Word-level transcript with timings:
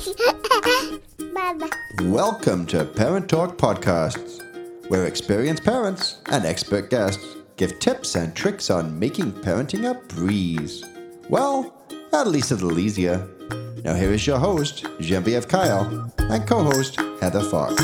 Welcome 2.02 2.64
to 2.66 2.86
Parent 2.86 3.28
Talk 3.28 3.58
Podcasts, 3.58 4.40
where 4.88 5.04
experienced 5.04 5.62
parents 5.62 6.22
and 6.30 6.46
expert 6.46 6.88
guests 6.88 7.36
give 7.56 7.78
tips 7.80 8.14
and 8.14 8.34
tricks 8.34 8.70
on 8.70 8.98
making 8.98 9.32
parenting 9.32 9.90
a 9.90 9.94
breeze. 10.06 10.82
Well, 11.28 11.74
at 12.14 12.28
least 12.28 12.50
a 12.50 12.54
little 12.54 12.78
easier. 12.78 13.28
Now, 13.84 13.94
here 13.94 14.12
is 14.12 14.26
your 14.26 14.38
host, 14.38 14.86
Genevieve 15.00 15.48
Kyle, 15.48 16.10
and 16.18 16.46
co 16.46 16.62
host, 16.62 16.98
Heather 17.20 17.42
Fox. 17.42 17.74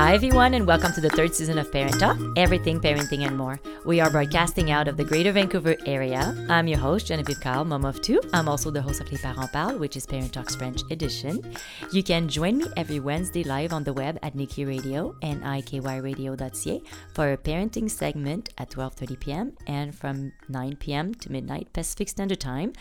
Hi, 0.00 0.14
everyone, 0.14 0.54
and 0.54 0.66
welcome 0.66 0.94
to 0.94 1.00
the 1.02 1.10
third 1.10 1.34
season 1.34 1.58
of 1.58 1.70
Parent 1.70 2.00
Talk 2.00 2.16
Everything, 2.34 2.80
Parenting, 2.80 3.26
and 3.26 3.36
More. 3.36 3.60
We 3.84 4.00
are 4.00 4.10
broadcasting 4.10 4.70
out 4.70 4.88
of 4.88 4.96
the 4.96 5.04
Greater 5.04 5.30
Vancouver 5.30 5.76
area. 5.84 6.34
I'm 6.48 6.66
your 6.66 6.78
host, 6.78 7.08
Genevieve 7.08 7.38
Kyle, 7.38 7.66
mom 7.66 7.84
of 7.84 8.00
two. 8.00 8.18
I'm 8.32 8.48
also 8.48 8.70
the 8.70 8.80
host 8.80 9.02
of 9.02 9.12
Les 9.12 9.20
Parents 9.20 9.52
Parlent, 9.52 9.78
which 9.78 9.98
is 9.98 10.06
Parent 10.06 10.32
Talk's 10.32 10.56
French 10.56 10.80
edition. 10.90 11.54
You 11.92 12.02
can 12.02 12.30
join 12.30 12.56
me 12.56 12.64
every 12.78 12.98
Wednesday 12.98 13.44
live 13.44 13.74
on 13.74 13.84
the 13.84 13.92
web 13.92 14.18
at 14.22 14.34
Nikki 14.34 14.64
Radio 14.64 15.14
and 15.20 15.42
ikyradio.ca 15.42 16.82
for 17.12 17.32
a 17.32 17.36
parenting 17.36 17.90
segment 17.90 18.48
at 18.56 18.70
12.30 18.70 19.20
p.m. 19.20 19.52
and 19.66 19.94
from 19.94 20.32
9 20.48 20.76
p.m. 20.76 21.14
to 21.16 21.30
midnight 21.30 21.74
Pacific 21.74 22.08
Standard 22.08 22.40
Time. 22.40 22.72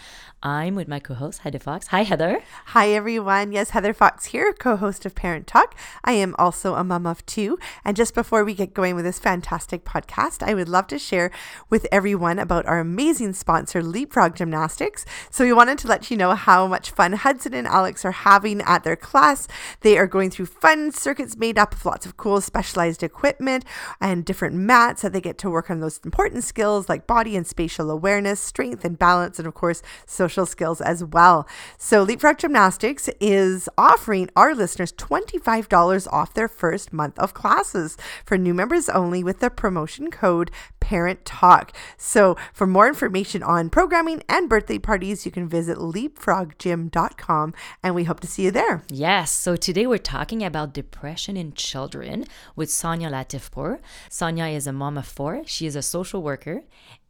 I'm 0.42 0.74
with 0.74 0.88
my 0.88 1.00
co-host, 1.02 1.40
Heather 1.40 1.60
Fox. 1.60 1.88
Hi, 1.88 2.04
Heather. 2.04 2.42
Hi, 2.68 2.92
everyone. 2.92 3.52
Yes, 3.52 3.72
Heather 3.72 3.94
Fox 3.94 4.28
here, 4.28 4.54
co 4.54 4.78
host 4.78 5.06
of 5.06 5.16
Parent 5.16 5.48
Talk. 5.48 5.76
I 6.06 6.14
am 6.14 6.34
also 6.40 6.76
a 6.76 6.84
mom 6.86 7.09
of 7.10 7.26
two. 7.26 7.58
And 7.84 7.98
just 7.98 8.16
before 8.16 8.44
we 8.44 8.54
get 8.54 8.74
going 8.74 8.96
with 8.96 9.06
this 9.06 9.20
fantastic 9.20 9.84
podcast, 9.84 10.42
I 10.42 10.54
would 10.54 10.70
love 10.70 10.88
to 10.88 11.00
share 11.00 11.32
with 11.70 11.88
everyone 11.92 12.40
about 12.40 12.66
our 12.66 12.80
amazing 12.80 13.34
sponsor, 13.34 13.82
Leapfrog 13.82 14.36
Gymnastics. 14.36 15.06
So, 15.30 15.44
we 15.44 15.54
wanted 15.54 15.78
to 15.80 15.88
let 15.88 16.12
you 16.12 16.18
know 16.18 16.36
how 16.36 16.68
much 16.68 16.92
fun 16.92 17.14
Hudson 17.14 17.54
and 17.54 17.68
Alex 17.68 18.06
are 18.06 18.12
having 18.12 18.62
at 18.62 18.84
their 18.84 18.96
class. 18.96 19.48
They 19.82 19.98
are 19.98 20.08
going 20.08 20.30
through 20.30 20.46
fun 20.46 20.92
circuits 20.92 21.38
made 21.38 21.58
up 21.58 21.74
of 21.74 21.86
lots 21.86 22.06
of 22.06 22.18
cool 22.18 22.42
specialized 22.42 23.04
equipment 23.04 23.66
and 24.00 24.24
different 24.24 24.56
mats 24.56 25.02
that 25.02 25.14
they 25.14 25.22
get 25.22 25.38
to 25.40 25.50
work 25.50 25.70
on 25.70 25.80
those 25.80 26.00
important 26.04 26.44
skills 26.44 26.88
like 26.88 27.08
body 27.08 27.36
and 27.36 27.48
spatial 27.48 27.90
awareness, 27.90 28.40
strength 28.40 28.86
and 28.86 29.00
balance, 29.00 29.40
and 29.40 29.48
of 29.48 29.54
course, 29.54 29.82
social 30.06 30.46
skills 30.46 30.82
as 30.82 31.04
well. 31.04 31.48
So, 31.78 32.04
Leapfrog 32.04 32.38
Gymnastics 32.38 33.10
is 33.20 33.68
offering 33.78 34.30
our 34.36 34.54
listeners 34.54 34.92
$25 34.94 36.08
off 36.12 36.34
their 36.34 36.48
first 36.48 36.94
month 36.94 36.99
of 37.18 37.34
classes 37.34 37.98
for 38.26 38.38
new 38.38 38.54
members 38.54 38.90
only 38.90 39.24
with 39.24 39.40
the 39.40 39.50
promotion 39.50 40.12
code 40.12 40.52
Parent 40.80 41.24
Talk. 41.24 41.72
So, 41.98 42.36
for 42.54 42.66
more 42.66 42.88
information 42.88 43.44
on 43.44 43.70
programming 43.70 44.24
and 44.28 44.50
birthday 44.50 44.80
parties, 44.80 45.26
you 45.26 45.32
can 45.32 45.48
visit 45.48 45.78
leapfroggym.com 45.78 47.54
and 47.84 47.96
we 47.96 48.04
hope 48.06 48.20
to 48.22 48.28
see 48.28 48.44
you 48.44 48.52
there. 48.52 48.84
Yes, 48.90 49.32
so 49.32 49.56
today 49.56 49.86
we're 49.86 50.00
talking 50.00 50.44
about 50.44 50.74
depression 50.74 51.38
in 51.38 51.54
children 51.54 52.26
with 52.56 52.70
Sonja 52.70 53.10
Latifpour. 53.12 53.80
Sonja 54.10 54.54
is 54.54 54.68
a 54.68 54.74
mom 54.74 54.98
of 54.98 55.06
four. 55.06 55.44
She 55.46 55.68
is 55.68 55.76
a 55.76 55.82
social 55.82 56.24
worker 56.24 56.64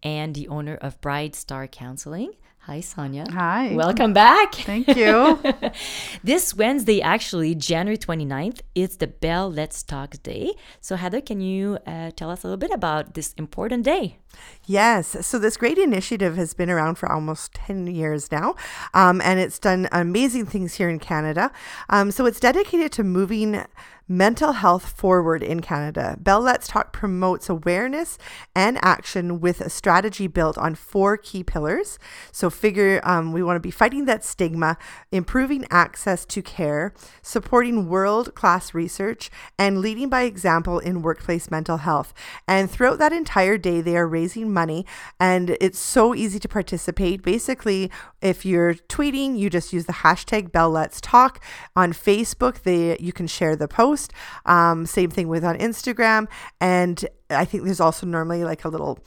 and 0.04 0.36
the 0.36 0.48
owner 0.48 0.76
of 0.76 1.00
Bright 1.02 1.36
Star 1.36 1.68
Counseling. 1.68 2.34
Hi, 2.70 2.82
Sonja. 2.82 3.28
Hi. 3.32 3.74
Welcome 3.74 4.14
back. 4.14 4.54
Thank 4.54 4.96
you. 4.96 5.42
this 6.24 6.54
Wednesday, 6.54 7.02
actually, 7.02 7.56
January 7.56 7.98
29th, 7.98 8.60
it's 8.76 8.98
the 8.98 9.08
Bell 9.08 9.52
Let's 9.52 9.82
Talk 9.82 10.22
Day. 10.22 10.54
So, 10.80 10.96
Heather, 10.96 11.20
can 11.20 11.42
you 11.42 11.80
uh, 11.88 12.12
tell 12.16 12.30
us 12.30 12.44
a 12.44 12.48
little 12.48 12.60
bit 12.60 12.70
about 12.70 13.16
this 13.16 13.34
important 13.40 13.86
day? 13.86 14.20
Yes. 14.68 15.26
So 15.26 15.40
this 15.40 15.58
great 15.58 15.80
initiative 15.80 16.36
has 16.36 16.54
been 16.54 16.70
around 16.70 17.00
for 17.00 17.12
almost 17.12 17.54
10 17.56 17.88
years 17.88 18.32
now, 18.32 18.54
um, 18.94 19.20
and 19.22 19.40
it's 19.40 19.58
done 19.58 19.90
amazing 19.92 20.46
things 20.46 20.76
here 20.76 20.90
in 20.90 21.00
Canada. 21.00 21.52
Um, 21.90 22.12
so 22.12 22.28
it's 22.28 22.40
dedicated 22.40 22.92
to 22.92 23.04
moving 23.04 23.64
mental 24.12 24.54
health 24.54 24.90
forward 24.90 25.44
in 25.44 25.60
Canada. 25.60 26.18
Bell 26.20 26.42
Let's 26.42 26.68
Talk 26.68 26.92
promotes 26.92 27.48
awareness 27.48 28.18
and 28.56 28.80
action 28.82 29.40
with 29.40 29.62
a 29.62 29.70
strategy 29.70 30.26
built 30.26 30.58
on 30.58 30.74
four 30.74 31.16
key 31.16 31.44
pillars. 31.44 32.00
So, 32.32 32.50
figure 32.50 33.00
um, 33.04 33.32
we 33.32 33.44
want 33.44 33.58
to 33.58 33.62
be 33.62 33.70
fighting 33.70 34.06
that 34.06 34.26
stigma, 34.26 34.78
improving 35.12 35.66
access 35.70 36.26
to 36.26 36.42
care, 36.42 36.92
supporting 37.22 37.88
world 37.88 38.34
class 38.34 38.74
research, 38.74 39.30
and 39.60 39.80
leading 39.80 40.10
by 40.10 40.24
example 40.24 40.80
in 40.80 41.04
workplace 41.04 41.52
mental 41.52 41.78
health. 41.78 42.12
And 42.48 42.70
throughout 42.70 42.98
that 42.98 43.14
entire 43.14 43.60
day, 43.60 43.80
they 43.80 43.96
are 43.96 44.08
raising 44.08 44.52
money, 44.52 44.88
and 45.20 45.56
it's 45.62 45.78
so 45.78 46.16
easy 46.16 46.40
to 46.40 46.48
participate. 46.48 47.22
Basically, 47.22 47.92
if 48.24 48.44
you're 48.44 48.74
tweeting, 48.74 49.38
you 49.38 49.52
just 49.52 49.72
use 49.72 49.86
the 49.86 49.94
hashtag 49.94 50.52
Bell 50.52 50.72
Let's 50.72 51.00
Talk. 51.00 51.40
On 51.76 51.94
Facebook, 51.94 52.64
they 52.64 52.98
you 53.00 53.14
can 53.14 53.28
share 53.28 53.56
the 53.56 53.68
post. 53.68 53.99
Um, 54.46 54.86
same 54.86 55.10
thing 55.10 55.28
with 55.28 55.44
on 55.44 55.58
Instagram, 55.58 56.28
and 56.62 57.06
I 57.30 57.46
think 57.46 57.64
there's 57.64 57.82
also 57.82 58.06
normally 58.06 58.44
like 58.44 58.64
a 58.66 58.70
little 58.70 59.00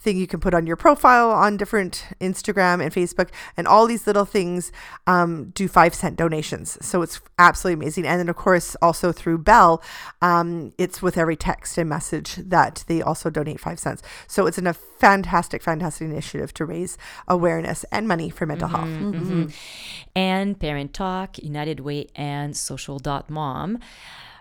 thing 0.00 0.16
you 0.16 0.28
can 0.28 0.38
put 0.38 0.54
on 0.54 0.64
your 0.64 0.76
profile 0.76 1.30
on 1.30 1.56
different 1.56 2.06
Instagram 2.20 2.80
and 2.80 2.92
Facebook, 2.94 3.30
and 3.56 3.66
all 3.66 3.86
these 3.86 4.06
little 4.06 4.24
things 4.24 4.70
um, 5.06 5.50
do 5.50 5.66
five 5.66 5.94
cent 5.94 6.16
donations. 6.16 6.78
So 6.80 7.02
it's 7.02 7.20
absolutely 7.38 7.82
amazing. 7.84 8.06
And 8.06 8.20
then, 8.20 8.28
of 8.28 8.36
course, 8.36 8.76
also 8.80 9.12
through 9.12 9.38
Bell, 9.38 9.82
um, 10.22 10.72
it's 10.78 11.02
with 11.02 11.18
every 11.18 11.36
text 11.36 11.78
and 11.78 11.88
message 11.88 12.36
that 12.36 12.84
they 12.86 13.02
also 13.02 13.28
donate 13.28 13.58
five 13.58 13.78
cents. 13.78 14.02
So 14.28 14.46
it's 14.46 14.58
in 14.58 14.66
a 14.66 14.72
fantastic, 14.72 15.62
fantastic 15.62 16.08
initiative 16.08 16.54
to 16.54 16.64
raise 16.64 16.96
awareness 17.26 17.84
and 17.90 18.06
money 18.06 18.30
for 18.30 18.46
mental 18.46 18.68
health. 18.68 18.88
Mm-hmm. 18.88 19.46
And 20.14 20.58
Parent 20.60 20.94
Talk, 20.94 21.38
United 21.38 21.80
Way, 21.80 22.06
and 22.14 22.56
Social 22.56 22.98
Dot 22.98 23.28
Mom 23.28 23.80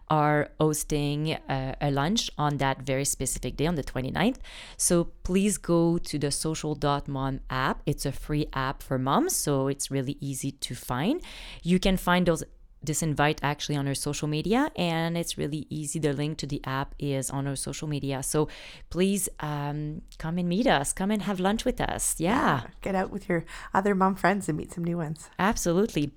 are 0.09 0.50
hosting 0.59 1.38
a, 1.50 1.75
a, 1.81 1.91
lunch 1.91 2.29
on 2.38 2.57
that 2.57 2.81
very 2.81 3.06
specific 3.06 3.57
day 3.57 3.68
on 3.68 3.75
the 3.75 3.84
29th. 3.84 4.38
So 4.78 5.06
please 5.23 5.57
go 5.57 5.97
to 5.97 6.19
the 6.19 6.31
social.mom 6.31 7.40
app. 7.50 7.81
It's 7.85 8.06
a 8.06 8.12
free 8.12 8.47
app 8.53 8.81
for 8.81 8.97
moms, 8.97 9.35
so 9.35 9.67
it's 9.67 9.91
really 9.91 10.17
easy 10.22 10.51
to 10.51 10.75
find. 10.75 11.22
You 11.63 11.79
can 11.79 11.97
find 11.97 12.25
those 12.25 12.44
this 12.84 13.01
invite 13.01 13.40
actually 13.44 13.75
on 13.75 13.88
our 13.88 13.96
social 13.96 14.28
media 14.28 14.72
and 14.75 15.17
it's 15.17 15.38
really 15.38 15.66
easy 15.69 16.00
the 16.00 16.13
link 16.13 16.38
to 16.38 16.46
the 16.46 16.62
app 16.63 16.94
is 17.00 17.29
on 17.31 17.47
our 17.47 17.56
social 17.56 17.88
media 17.88 18.22
so 18.22 18.47
please 18.90 19.28
um, 19.40 20.01
come 20.19 20.38
and 20.38 20.47
meet 20.47 20.67
us 20.67 20.94
come 20.94 21.09
and 21.09 21.23
have 21.23 21.40
lunch 21.40 21.66
with 21.66 21.81
us 21.81 22.19
yeah. 22.19 22.62
yeah 22.62 22.67
get 22.81 22.94
out 22.94 23.09
with 23.09 23.28
your 23.28 23.46
other 23.73 23.96
mom 23.96 24.13
friends 24.16 24.47
and 24.47 24.57
meet 24.57 24.72
some 24.72 24.84
new 24.84 24.97
ones 24.97 25.29
absolutely 25.40 26.12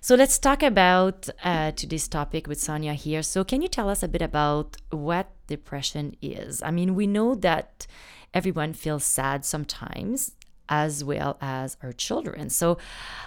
so 0.00 0.14
let's 0.14 0.38
talk 0.38 0.62
about 0.62 1.28
uh, 1.44 1.72
today's 1.72 2.08
topic 2.08 2.46
with 2.46 2.58
Sonja 2.58 2.94
here. 2.94 3.22
So 3.22 3.44
can 3.44 3.60
you 3.60 3.68
tell 3.68 3.88
us 3.88 4.02
a 4.02 4.08
bit 4.08 4.22
about 4.22 4.76
what 4.90 5.30
depression 5.46 6.16
is? 6.22 6.62
I 6.62 6.70
mean, 6.70 6.94
we 6.94 7.06
know 7.06 7.34
that 7.34 7.86
everyone 8.32 8.72
feels 8.72 9.04
sad 9.04 9.44
sometimes, 9.44 10.32
as 10.68 11.04
well 11.04 11.36
as 11.40 11.76
our 11.82 11.92
children. 11.92 12.48
So 12.48 12.78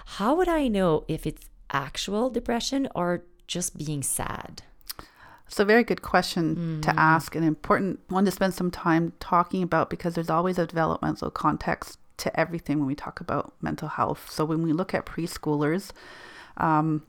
how 0.06 0.34
would 0.34 0.48
I 0.48 0.66
know 0.66 1.04
if 1.06 1.26
it's 1.26 1.48
actual 1.70 2.30
depression 2.30 2.88
or 2.94 3.22
just 3.46 3.76
being 3.76 4.02
sad? 4.02 4.62
It's 5.46 5.60
a 5.60 5.64
very 5.64 5.84
good 5.84 6.02
question 6.02 6.56
mm-hmm. 6.56 6.80
to 6.80 6.98
ask, 6.98 7.36
an 7.36 7.44
important 7.44 8.00
one 8.08 8.24
to 8.24 8.30
spend 8.30 8.54
some 8.54 8.70
time 8.70 9.12
talking 9.20 9.62
about 9.62 9.90
because 9.90 10.14
there's 10.14 10.30
always 10.30 10.58
a 10.58 10.66
developmental 10.66 11.30
context 11.30 11.98
to 12.18 12.38
everything 12.38 12.78
when 12.78 12.86
we 12.86 12.94
talk 12.94 13.20
about 13.20 13.52
mental 13.60 13.88
health. 13.88 14.30
So 14.30 14.44
when 14.44 14.62
we 14.62 14.72
look 14.72 14.94
at 14.94 15.06
preschoolers, 15.06 15.90
um, 16.56 17.02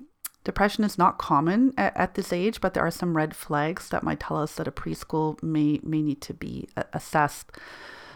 depression 0.44 0.84
is 0.84 0.98
not 0.98 1.18
common 1.18 1.74
at, 1.78 1.96
at, 1.96 2.16
this 2.16 2.34
age, 2.34 2.62
but 2.62 2.74
there 2.74 2.86
are 2.86 2.92
some 2.92 3.16
red 3.16 3.36
flags 3.36 3.90
that 3.90 4.04
might 4.04 4.20
tell 4.20 4.38
us 4.38 4.56
that 4.56 4.68
a 4.68 4.72
preschool 4.72 5.42
may, 5.44 5.80
may 5.84 6.02
need 6.02 6.22
to 6.22 6.34
be 6.34 6.68
assessed. 6.94 7.52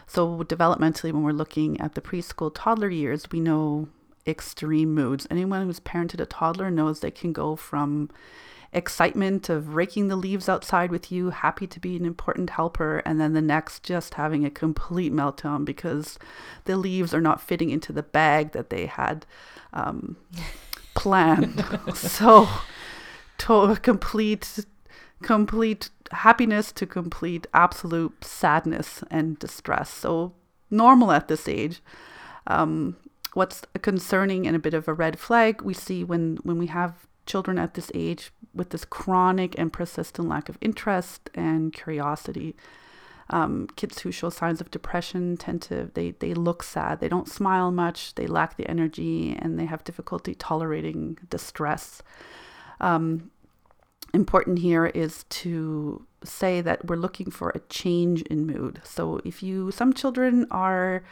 So, 0.06 0.42
developmentally, 0.42 1.12
when 1.12 1.22
we're 1.22 1.30
looking 1.32 1.80
at 1.80 1.94
the 1.94 2.00
preschool 2.00 2.50
toddler 2.52 2.90
years, 2.90 3.30
we 3.30 3.38
know 3.38 3.88
extreme 4.26 4.92
moods. 4.94 5.26
Anyone 5.30 5.66
who's 5.66 5.80
parented 5.80 6.20
a 6.20 6.26
toddler 6.26 6.70
knows 6.70 7.00
they 7.00 7.10
can 7.10 7.32
go 7.32 7.54
from 7.56 8.10
excitement 8.72 9.48
of 9.48 9.74
raking 9.74 10.08
the 10.08 10.16
leaves 10.16 10.48
outside 10.48 10.90
with 10.90 11.10
you, 11.10 11.30
happy 11.30 11.66
to 11.66 11.80
be 11.80 11.96
an 11.96 12.04
important 12.04 12.50
helper, 12.50 12.98
and 13.04 13.20
then 13.20 13.32
the 13.32 13.42
next 13.42 13.82
just 13.82 14.14
having 14.14 14.44
a 14.44 14.50
complete 14.50 15.12
meltdown 15.12 15.64
because 15.64 16.18
the 16.64 16.76
leaves 16.76 17.12
are 17.12 17.20
not 17.20 17.40
fitting 17.40 17.70
into 17.70 17.92
the 17.92 18.02
bag 18.02 18.52
that 18.52 18.70
they 18.70 18.86
had 18.86 19.26
um, 19.72 20.16
planned. 20.94 21.64
so 21.94 22.48
to 23.38 23.76
complete 23.76 24.64
complete 25.22 25.90
happiness 26.12 26.72
to 26.72 26.86
complete 26.86 27.46
absolute 27.52 28.24
sadness 28.24 29.02
and 29.10 29.38
distress. 29.38 29.90
So 29.90 30.32
normal 30.70 31.12
at 31.12 31.28
this 31.28 31.46
age. 31.48 31.82
Um, 32.46 32.96
what's 33.34 33.62
concerning 33.82 34.46
and 34.46 34.56
a 34.56 34.60
bit 34.60 34.74
of 34.74 34.88
a 34.88 34.94
red 34.94 35.18
flag 35.18 35.62
we 35.62 35.74
see 35.74 36.02
when 36.02 36.38
when 36.42 36.58
we 36.58 36.66
have 36.66 37.06
children 37.26 37.58
at 37.58 37.74
this 37.74 37.92
age 37.94 38.32
with 38.54 38.70
this 38.70 38.84
chronic 38.84 39.58
and 39.58 39.72
persistent 39.72 40.28
lack 40.28 40.48
of 40.48 40.58
interest 40.60 41.30
and 41.34 41.72
curiosity. 41.72 42.56
Um, 43.32 43.68
kids 43.76 44.00
who 44.00 44.10
show 44.10 44.28
signs 44.28 44.60
of 44.60 44.72
depression 44.72 45.36
tend 45.36 45.62
to 45.62 45.90
they 45.94 46.12
they 46.12 46.34
look 46.34 46.64
sad. 46.64 46.98
They 46.98 47.08
don't 47.08 47.28
smile 47.28 47.70
much. 47.70 48.16
They 48.16 48.26
lack 48.26 48.56
the 48.56 48.68
energy, 48.68 49.36
and 49.38 49.58
they 49.58 49.66
have 49.66 49.84
difficulty 49.84 50.34
tolerating 50.34 51.16
distress. 51.30 52.02
Um, 52.80 53.30
important 54.12 54.58
here 54.58 54.86
is 54.86 55.24
to 55.28 56.04
say 56.24 56.60
that 56.60 56.86
we're 56.86 56.96
looking 56.96 57.30
for 57.30 57.50
a 57.50 57.60
change 57.68 58.22
in 58.22 58.46
mood. 58.46 58.80
So 58.84 59.20
if 59.24 59.42
you 59.42 59.70
some 59.70 59.92
children 59.92 60.46
are 60.50 61.04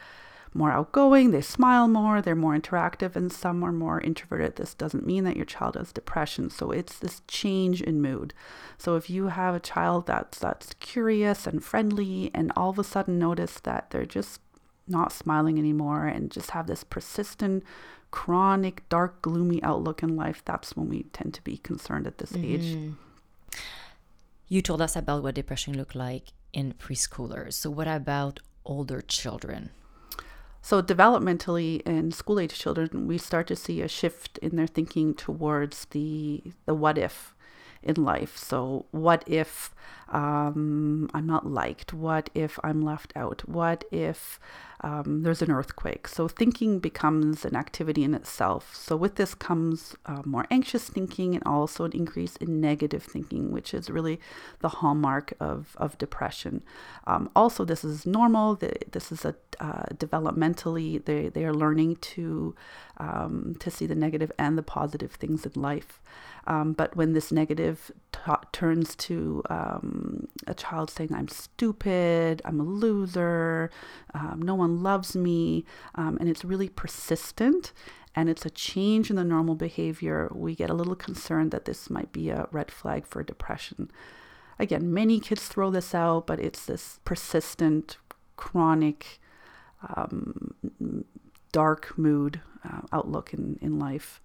more 0.54 0.72
outgoing, 0.72 1.30
they 1.30 1.40
smile 1.40 1.88
more, 1.88 2.20
they're 2.22 2.34
more 2.34 2.56
interactive, 2.56 3.16
and 3.16 3.32
some 3.32 3.62
are 3.62 3.72
more 3.72 4.00
introverted. 4.00 4.56
This 4.56 4.74
doesn't 4.74 5.06
mean 5.06 5.24
that 5.24 5.36
your 5.36 5.44
child 5.44 5.76
has 5.76 5.92
depression. 5.92 6.50
So 6.50 6.70
it's 6.70 6.98
this 6.98 7.22
change 7.28 7.82
in 7.82 8.00
mood. 8.00 8.34
So 8.76 8.96
if 8.96 9.10
you 9.10 9.28
have 9.28 9.54
a 9.54 9.60
child 9.60 10.06
that's 10.06 10.38
that's 10.38 10.74
curious 10.80 11.46
and 11.46 11.62
friendly, 11.62 12.30
and 12.34 12.52
all 12.56 12.70
of 12.70 12.78
a 12.78 12.84
sudden 12.84 13.18
notice 13.18 13.60
that 13.60 13.90
they're 13.90 14.06
just 14.06 14.40
not 14.88 15.12
smiling 15.12 15.58
anymore 15.58 16.06
and 16.06 16.30
just 16.30 16.52
have 16.52 16.66
this 16.66 16.84
persistent 16.84 17.62
chronic 18.10 18.88
dark 18.88 19.20
gloomy 19.20 19.62
outlook 19.62 20.02
in 20.02 20.16
life 20.16 20.42
that's 20.44 20.74
when 20.74 20.88
we 20.88 21.02
tend 21.12 21.34
to 21.34 21.44
be 21.44 21.58
concerned 21.58 22.06
at 22.06 22.18
this 22.18 22.32
mm-hmm. 22.32 22.44
age 22.44 22.94
you 24.48 24.62
told 24.62 24.80
us 24.80 24.96
about 24.96 25.22
what 25.22 25.34
depression 25.34 25.76
looked 25.76 25.94
like 25.94 26.28
in 26.54 26.72
preschoolers 26.72 27.52
so 27.52 27.68
what 27.68 27.86
about 27.86 28.40
older 28.64 29.02
children 29.02 29.70
so, 30.60 30.82
developmentally 30.82 31.80
in 31.82 32.10
school 32.12 32.40
age 32.40 32.58
children, 32.58 33.06
we 33.06 33.16
start 33.16 33.46
to 33.46 33.56
see 33.56 33.80
a 33.80 33.88
shift 33.88 34.38
in 34.38 34.56
their 34.56 34.66
thinking 34.66 35.14
towards 35.14 35.86
the, 35.86 36.42
the 36.66 36.74
what 36.74 36.98
if 36.98 37.34
in 37.82 37.96
life. 37.96 38.36
So, 38.36 38.86
what 38.90 39.24
if 39.26 39.74
um, 40.08 41.10
I'm 41.14 41.26
not 41.26 41.46
liked? 41.46 41.92
What 41.92 42.30
if 42.34 42.58
I'm 42.62 42.82
left 42.82 43.12
out? 43.16 43.48
What 43.48 43.84
if 43.90 44.38
um, 44.80 45.22
there's 45.22 45.42
an 45.42 45.50
earthquake. 45.50 46.06
So 46.06 46.28
thinking 46.28 46.78
becomes 46.78 47.44
an 47.44 47.56
activity 47.56 48.04
in 48.04 48.14
itself. 48.14 48.74
So 48.76 48.96
with 48.96 49.16
this 49.16 49.34
comes 49.34 49.96
uh, 50.06 50.22
more 50.24 50.46
anxious 50.50 50.88
thinking 50.88 51.34
and 51.34 51.42
also 51.44 51.84
an 51.84 51.92
increase 51.92 52.36
in 52.36 52.60
negative 52.60 53.02
thinking, 53.02 53.50
which 53.50 53.74
is 53.74 53.90
really 53.90 54.20
the 54.60 54.68
hallmark 54.68 55.32
of, 55.40 55.76
of 55.78 55.98
depression. 55.98 56.62
Um, 57.06 57.30
also, 57.34 57.64
this 57.64 57.84
is 57.84 58.06
normal. 58.06 58.54
This 58.56 59.10
is 59.10 59.24
a 59.24 59.34
uh, 59.60 59.82
developmentally 59.94 61.04
they, 61.04 61.28
they 61.28 61.44
are 61.44 61.52
learning 61.52 61.96
to 61.96 62.54
um, 62.98 63.56
to 63.58 63.72
see 63.72 63.86
the 63.86 63.94
negative 63.94 64.30
and 64.38 64.56
the 64.56 64.62
positive 64.62 65.12
things 65.12 65.44
in 65.44 65.60
life. 65.60 66.00
Um, 66.48 66.72
but 66.72 66.96
when 66.96 67.12
this 67.12 67.30
negative 67.30 67.92
t- 68.10 68.32
turns 68.52 68.96
to 68.96 69.42
um, 69.50 70.26
a 70.46 70.54
child 70.54 70.90
saying, 70.90 71.12
I'm 71.14 71.28
stupid, 71.28 72.40
I'm 72.44 72.58
a 72.58 72.64
loser, 72.64 73.70
um, 74.14 74.40
no 74.42 74.54
one 74.54 74.82
loves 74.82 75.14
me, 75.14 75.66
um, 75.94 76.16
and 76.18 76.28
it's 76.28 76.44
really 76.44 76.70
persistent 76.70 77.72
and 78.18 78.28
it's 78.28 78.44
a 78.44 78.50
change 78.50 79.10
in 79.10 79.16
the 79.16 79.22
normal 79.22 79.54
behavior, 79.54 80.28
we 80.34 80.54
get 80.54 80.70
a 80.70 80.74
little 80.74 80.96
concerned 80.96 81.52
that 81.52 81.66
this 81.66 81.88
might 81.88 82.10
be 82.10 82.30
a 82.30 82.48
red 82.50 82.68
flag 82.68 83.06
for 83.06 83.22
depression. 83.22 83.90
Again, 84.58 84.92
many 84.92 85.20
kids 85.20 85.46
throw 85.46 85.70
this 85.70 85.94
out, 85.94 86.26
but 86.26 86.40
it's 86.40 86.64
this 86.64 86.98
persistent, 87.04 87.96
chronic, 88.34 89.20
um, 89.94 90.54
dark 91.52 91.96
mood 91.96 92.40
uh, 92.68 92.80
outlook 92.92 93.32
in, 93.32 93.56
in 93.62 93.78
life. 93.78 94.20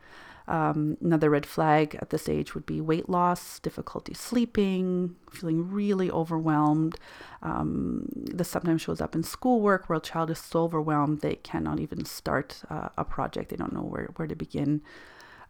Um, 0.47 0.97
another 1.01 1.29
red 1.29 1.45
flag 1.45 1.97
at 2.01 2.09
this 2.09 2.27
age 2.27 2.53
would 2.53 2.65
be 2.65 2.81
weight 2.81 3.07
loss, 3.07 3.59
difficulty 3.59 4.13
sleeping, 4.13 5.15
feeling 5.31 5.71
really 5.71 6.11
overwhelmed. 6.11 6.95
Um, 7.41 8.09
this 8.11 8.49
sometimes 8.49 8.81
shows 8.81 9.01
up 9.01 9.15
in 9.15 9.23
schoolwork 9.23 9.87
where 9.87 9.97
a 9.97 10.01
child 10.01 10.29
is 10.31 10.39
so 10.39 10.63
overwhelmed 10.63 11.21
they 11.21 11.35
cannot 11.35 11.79
even 11.79 12.05
start 12.05 12.61
uh, 12.69 12.89
a 12.97 13.05
project. 13.05 13.49
They 13.49 13.55
don't 13.55 13.73
know 13.73 13.81
where, 13.83 14.09
where 14.15 14.27
to 14.27 14.35
begin. 14.35 14.81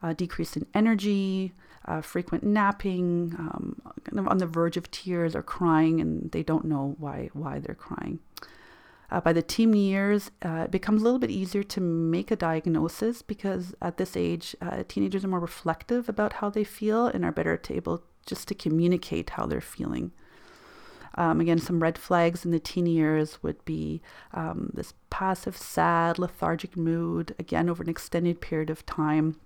Uh, 0.01 0.11
decrease 0.11 0.57
in 0.57 0.65
energy, 0.73 1.53
uh, 1.85 2.01
frequent 2.01 2.43
napping, 2.43 3.33
um, 3.39 3.81
on 4.27 4.37
the 4.37 4.45
verge 4.45 4.75
of 4.75 4.91
tears 4.91 5.33
or 5.33 5.41
crying, 5.41 6.01
and 6.01 6.29
they 6.31 6.43
don't 6.43 6.65
know 6.65 6.95
why 6.99 7.29
why 7.31 7.57
they're 7.59 7.73
crying. 7.73 8.19
Uh, 9.13 9.21
by 9.21 9.31
the 9.31 9.43
teen 9.43 9.73
years, 9.73 10.31
uh, 10.43 10.63
it 10.65 10.71
becomes 10.71 10.99
a 10.99 11.03
little 11.03 11.19
bit 11.19 11.29
easier 11.29 11.61
to 11.61 11.79
make 11.79 12.31
a 12.31 12.35
diagnosis 12.35 13.21
because 13.21 13.75
at 13.79 13.97
this 13.97 14.17
age, 14.17 14.55
uh, 14.59 14.83
teenagers 14.87 15.23
are 15.23 15.27
more 15.27 15.39
reflective 15.39 16.09
about 16.09 16.33
how 16.33 16.49
they 16.49 16.63
feel 16.63 17.05
and 17.05 17.23
are 17.23 17.31
better 17.31 17.61
able 17.69 18.03
just 18.25 18.47
to 18.47 18.55
communicate 18.55 19.29
how 19.31 19.45
they're 19.45 19.61
feeling. 19.61 20.11
Um, 21.13 21.39
again, 21.39 21.59
some 21.59 21.83
red 21.83 21.95
flags 21.95 22.43
in 22.43 22.49
the 22.49 22.59
teen 22.59 22.87
years 22.87 23.43
would 23.43 23.63
be 23.65 24.01
um, 24.33 24.71
this 24.73 24.95
passive, 25.11 25.55
sad, 25.55 26.17
lethargic 26.17 26.75
mood, 26.75 27.35
again, 27.37 27.69
over 27.69 27.83
an 27.83 27.89
extended 27.89 28.41
period 28.41 28.71
of 28.71 28.83
time. 28.87 29.39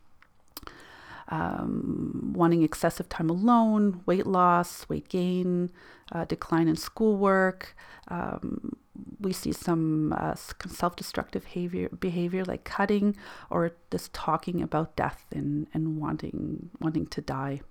Um, 1.29 2.31
wanting 2.33 2.63
excessive 2.63 3.09
time 3.09 3.29
alone, 3.29 4.01
weight 4.05 4.25
loss, 4.25 4.87
weight 4.87 5.09
gain, 5.09 5.69
uh, 6.11 6.23
decline 6.23 6.69
in 6.69 6.77
schoolwork, 6.77 7.75
um, 8.07 8.77
we 9.19 9.33
see 9.33 9.51
some 9.51 10.13
uh, 10.13 10.35
self-destructive 10.35 11.43
behavior, 11.43 11.89
behavior 11.89 12.45
like 12.45 12.63
cutting 12.63 13.15
or 13.49 13.73
just 13.91 14.13
talking 14.13 14.61
about 14.61 14.95
death 14.95 15.25
and, 15.31 15.67
and 15.73 15.99
wanting 15.99 16.69
wanting 16.79 17.07
to 17.07 17.21
die. 17.21 17.61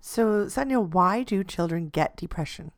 So, 0.00 0.44
Sonja, 0.46 0.86
why 0.86 1.22
do 1.22 1.42
children 1.42 1.88
get 1.88 2.16
depression? 2.16 2.72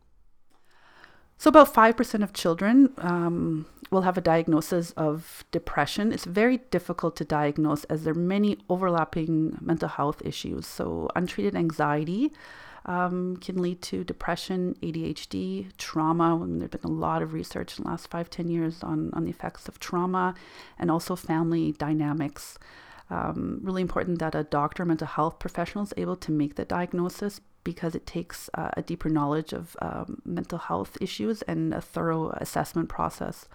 So, 1.41 1.49
about 1.49 1.73
5% 1.73 2.23
of 2.23 2.35
children 2.35 2.93
um, 2.99 3.65
will 3.91 4.03
have 4.03 4.19
a 4.19 4.21
diagnosis 4.21 4.91
of 4.91 5.43
depression. 5.51 6.13
It's 6.13 6.27
very 6.27 6.59
difficult 6.71 7.17
to 7.17 7.25
diagnose 7.25 7.85
as 7.85 8.05
there 8.05 8.13
are 8.13 8.15
many 8.15 8.59
overlapping 8.69 9.57
mental 9.59 9.89
health 9.89 10.21
issues. 10.23 10.67
So, 10.67 11.09
untreated 11.17 11.57
anxiety, 11.57 12.31
um, 12.85 13.39
can 13.39 13.57
lead 13.63 13.81
to 13.85 14.05
depression, 14.05 14.77
ADHD, 14.83 15.75
trauma. 15.79 16.35
I 16.35 16.45
mean, 16.45 16.59
there's 16.59 16.73
been 16.73 16.85
a 16.85 16.89
lot 16.89 17.23
of 17.23 17.33
research 17.33 17.79
in 17.79 17.85
the 17.85 17.91
last 17.91 18.11
five, 18.11 18.29
ten 18.29 18.49
years 18.49 18.83
on, 18.83 19.11
on 19.15 19.25
the 19.25 19.31
effects 19.31 19.67
of 19.67 19.79
trauma 19.79 20.35
and 20.79 20.91
also 20.91 21.17
family 21.17 21.73
dynamics. 21.73 22.59
Um, 23.09 23.61
really 23.63 23.81
important 23.81 24.19
that 24.19 24.35
a 24.35 24.45
doctor, 24.45 24.85
mental 24.85 25.07
health 25.07 25.39
professional 25.39 25.85
is 25.85 25.95
able 25.97 26.17
to 26.17 26.31
make 26.31 26.57
the 26.57 26.67
diagnosis 26.67 27.41
because 27.65 27.95
it 27.95 28.07
takes 28.07 28.49
uh, 28.55 28.71
a 28.77 28.83
deeper 28.83 29.09
knowledge 29.09 29.53
of 29.53 29.77
um, 29.83 30.23
mental 30.25 30.59
health 30.59 30.97
issues 31.01 31.43
and 31.43 31.75
a 31.75 31.81
thorough 31.81 32.31
assessment 32.41 32.89
process. 32.89 33.49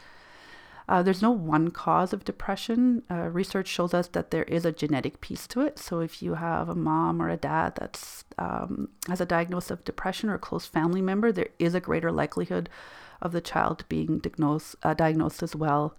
Uh, 0.87 1.01
there's 1.01 1.21
no 1.21 1.31
one 1.31 1.71
cause 1.71 2.13
of 2.13 2.23
depression. 2.23 3.01
Uh, 3.09 3.29
research 3.29 3.67
shows 3.67 3.93
us 3.93 4.07
that 4.09 4.29
there 4.29 4.43
is 4.43 4.65
a 4.65 4.71
genetic 4.71 5.19
piece 5.19 5.47
to 5.47 5.61
it. 5.61 5.79
So 5.79 5.99
if 5.99 6.21
you 6.21 6.35
have 6.35 6.69
a 6.69 6.75
mom 6.75 7.21
or 7.21 7.29
a 7.29 7.37
dad 7.37 7.73
that's 7.75 8.23
um, 8.37 8.89
has 9.07 9.19
a 9.19 9.25
diagnosis 9.25 9.71
of 9.71 9.83
depression 9.83 10.29
or 10.29 10.35
a 10.35 10.39
close 10.39 10.67
family 10.67 11.01
member, 11.01 11.31
there 11.31 11.49
is 11.57 11.73
a 11.73 11.79
greater 11.79 12.11
likelihood 12.11 12.69
of 13.21 13.31
the 13.31 13.41
child 13.41 13.83
being 13.89 14.19
diagnosed 14.19 14.75
uh, 14.83 14.93
diagnosed 14.93 15.41
as 15.41 15.55
well. 15.55 15.97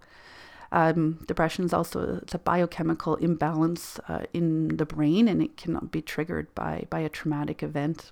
Um, 0.71 1.23
depression 1.27 1.65
is 1.65 1.73
also 1.73 2.19
it's 2.21 2.33
a 2.33 2.39
biochemical 2.39 3.15
imbalance 3.15 3.99
uh, 4.07 4.23
in 4.33 4.77
the 4.77 4.85
brain, 4.85 5.27
and 5.27 5.41
it 5.41 5.57
cannot 5.57 5.91
be 5.91 6.01
triggered 6.01 6.53
by 6.55 6.85
by 6.89 6.99
a 6.99 7.09
traumatic 7.09 7.63
event. 7.63 8.11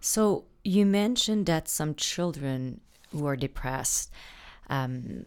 So 0.00 0.44
you 0.64 0.86
mentioned 0.86 1.46
that 1.46 1.68
some 1.68 1.94
children 1.94 2.80
who 3.10 3.26
are 3.26 3.36
depressed 3.36 4.10
um, 4.68 5.24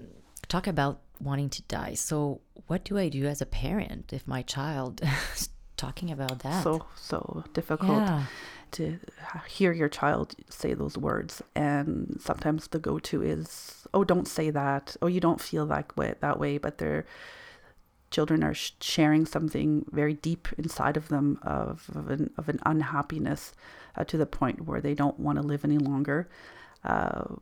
talk 0.48 0.68
about 0.68 1.02
wanting 1.20 1.50
to 1.50 1.62
die. 1.64 1.94
So, 1.94 2.42
what 2.68 2.84
do 2.84 2.98
I 2.98 3.10
do 3.10 3.26
as 3.26 3.42
a 3.42 3.46
parent 3.46 4.12
if 4.14 4.28
my 4.28 4.42
child 4.42 5.02
talking 5.78 6.12
about 6.12 6.40
that? 6.40 6.64
So, 6.64 6.86
so 6.96 7.44
difficult 7.54 8.00
yeah. 8.00 8.24
to 8.72 9.00
hear 9.48 9.74
your 9.74 9.90
child 9.90 10.36
say 10.50 10.74
those 10.74 10.98
words. 10.98 11.42
And 11.56 12.18
sometimes 12.20 12.68
the 12.68 12.80
go 12.80 13.00
to 13.00 13.22
is, 13.22 13.88
oh, 13.94 14.04
don't 14.04 14.28
say 14.28 14.50
that. 14.50 14.96
Oh, 15.02 15.08
you 15.08 15.20
don't 15.20 15.42
feel 15.42 15.66
that 15.68 15.96
way, 15.98 16.16
that 16.20 16.40
way. 16.40 16.58
But 16.58 16.78
their 16.78 17.06
children 18.12 18.44
are 18.44 18.54
sharing 18.54 19.26
something 19.26 19.86
very 19.92 20.14
deep 20.14 20.48
inside 20.58 20.96
of 20.96 21.10
them 21.10 21.40
of, 21.42 21.90
of, 21.96 22.10
an, 22.10 22.32
of 22.38 22.48
an 22.50 22.60
unhappiness 22.66 23.54
uh, 23.98 24.04
to 24.06 24.18
the 24.18 24.26
point 24.26 24.66
where 24.66 24.82
they 24.82 24.94
don't 24.94 25.20
want 25.20 25.38
to 25.38 25.46
live 25.46 25.66
any 25.66 25.78
longer. 25.78 26.30
Uh, 26.84 27.36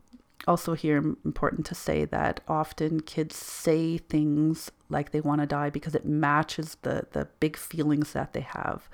also 0.46 0.74
here 0.74 0.98
important 1.24 1.64
to 1.66 1.74
say 1.74 2.04
that 2.04 2.40
often 2.48 3.00
kids 3.00 3.36
say 3.36 3.98
things 3.98 4.70
like 4.94 5.10
they 5.10 5.20
want 5.20 5.42
to 5.42 5.46
die 5.46 5.68
because 5.68 5.94
it 5.94 6.06
matches 6.06 6.78
the 6.82 7.06
the 7.10 7.28
big 7.40 7.56
feelings 7.56 8.12
that 8.12 8.32
they 8.32 8.40
have. 8.40 8.88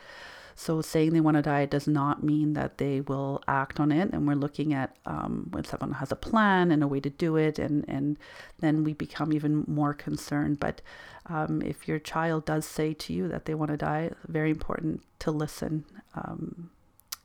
So 0.56 0.82
saying 0.82 1.12
they 1.12 1.20
want 1.20 1.36
to 1.36 1.42
die 1.42 1.64
does 1.64 1.86
not 1.86 2.22
mean 2.22 2.54
that 2.54 2.78
they 2.78 3.00
will 3.00 3.42
act 3.46 3.80
on 3.80 3.92
it 3.92 4.10
and 4.12 4.26
we're 4.26 4.34
looking 4.34 4.74
at 4.74 4.96
um, 5.06 5.48
when 5.52 5.64
someone 5.64 5.92
has 5.92 6.12
a 6.12 6.16
plan 6.16 6.70
and 6.70 6.82
a 6.82 6.88
way 6.88 7.00
to 7.00 7.08
do 7.08 7.36
it 7.36 7.58
and 7.58 7.84
and 7.88 8.18
then 8.58 8.82
we 8.82 8.92
become 8.92 9.32
even 9.32 9.64
more 9.68 9.94
concerned. 9.94 10.58
But 10.58 10.80
um, 11.26 11.62
if 11.62 11.86
your 11.86 11.98
child 11.98 12.44
does 12.46 12.66
say 12.66 12.92
to 12.94 13.12
you 13.12 13.28
that 13.28 13.44
they 13.44 13.54
want 13.54 13.70
to 13.70 13.76
die 13.76 14.10
very 14.26 14.50
important 14.50 15.02
to 15.20 15.30
listen 15.30 15.84
um, 16.14 16.70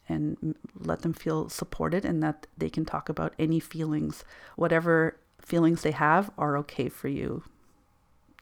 and 0.08 0.55
let 0.79 1.01
them 1.01 1.13
feel 1.13 1.50
supported 1.50 2.05
and 2.05 2.22
that 2.22 2.48
they 2.58 2.70
can 2.70 2.86
talk 2.86 3.10
about 3.10 3.34
any 3.39 3.60
feelings, 3.60 4.24
whatever 4.55 5.17
feelings 5.41 5.82
they 5.82 5.91
have 5.91 6.29
are 6.38 6.58
okay 6.58 6.89
for 6.89 7.08
you 7.08 7.44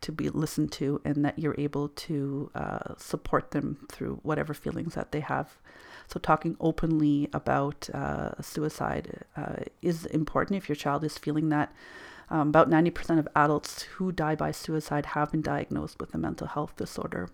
to 0.03 0.11
be 0.11 0.29
listened 0.29 0.71
to, 0.73 1.01
and 1.03 1.25
that 1.25 1.39
you're 1.39 1.55
able 1.57 1.89
to 1.89 2.51
uh, 2.55 2.95
support 2.97 3.51
them 3.51 3.85
through 3.91 4.19
whatever 4.23 4.53
feelings 4.53 4.95
that 4.95 5.11
they 5.11 5.19
have. 5.21 5.57
So, 6.07 6.19
talking 6.19 6.55
openly 6.59 7.29
about 7.33 7.89
uh, 7.89 8.41
suicide 8.41 9.23
uh, 9.35 9.63
is 9.81 10.05
important 10.07 10.57
if 10.57 10.69
your 10.69 10.75
child 10.75 11.03
is 11.03 11.17
feeling 11.17 11.49
that. 11.49 11.73
Um, 12.29 12.49
about 12.49 12.69
90% 12.69 13.19
of 13.19 13.27
adults 13.35 13.83
who 13.83 14.11
die 14.11 14.35
by 14.35 14.51
suicide 14.51 15.07
have 15.07 15.31
been 15.31 15.41
diagnosed 15.41 15.99
with 15.99 16.13
a 16.13 16.17
mental 16.17 16.47
health 16.47 16.75
disorder. 16.77 17.29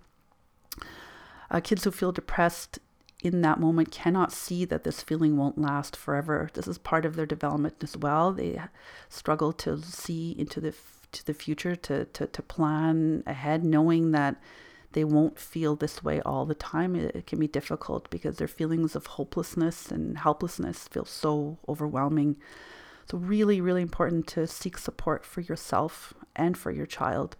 Uh, 1.52 1.60
kids 1.62 1.84
who 1.84 1.92
feel 1.92 2.12
depressed 2.12 2.80
in 3.24 3.42
that 3.42 3.60
moment 3.60 3.92
cannot 3.92 4.32
see 4.32 4.66
that 4.66 4.84
this 4.84 5.02
feeling 5.02 5.36
won't 5.36 5.58
last 5.58 5.96
forever. 5.96 6.50
This 6.54 6.68
is 6.68 6.78
part 6.78 7.06
of 7.06 7.16
their 7.16 7.26
development 7.26 7.76
as 7.82 7.98
well. 7.98 8.32
They 8.32 8.62
struggle 9.10 9.52
to 9.54 9.82
see 9.82 10.36
into 10.38 10.62
the 10.62 10.72
to 11.12 11.25
the 11.25 11.34
future, 11.34 11.75
to, 11.75 12.06
to, 12.06 12.28
to 12.28 12.42
plan 12.42 13.24
ahead, 13.25 13.63
knowing 13.63 14.12
that 14.12 14.36
they 14.94 15.04
won't 15.04 15.39
feel 15.39 15.75
this 15.75 16.04
way 16.04 16.22
all 16.22 16.46
the 16.46 16.56
time. 16.56 16.96
It, 16.96 17.16
it 17.16 17.28
can 17.28 17.39
be 17.39 17.48
difficult 17.48 18.10
because 18.10 18.38
their 18.38 18.48
feelings 18.48 18.96
of 18.96 19.06
hopelessness 19.06 19.92
and 19.92 20.18
helplessness 20.18 20.88
feel 20.88 21.06
so 21.06 21.58
overwhelming. 21.68 22.38
So, 23.10 23.18
really, 23.18 23.60
really 23.60 23.82
important 23.82 24.28
to 24.28 24.48
seek 24.48 24.78
support 24.78 25.25
for 25.25 25.42
yourself 25.42 26.13
and 26.36 26.58
for 26.58 26.72
your 26.72 26.86
child. 26.86 27.36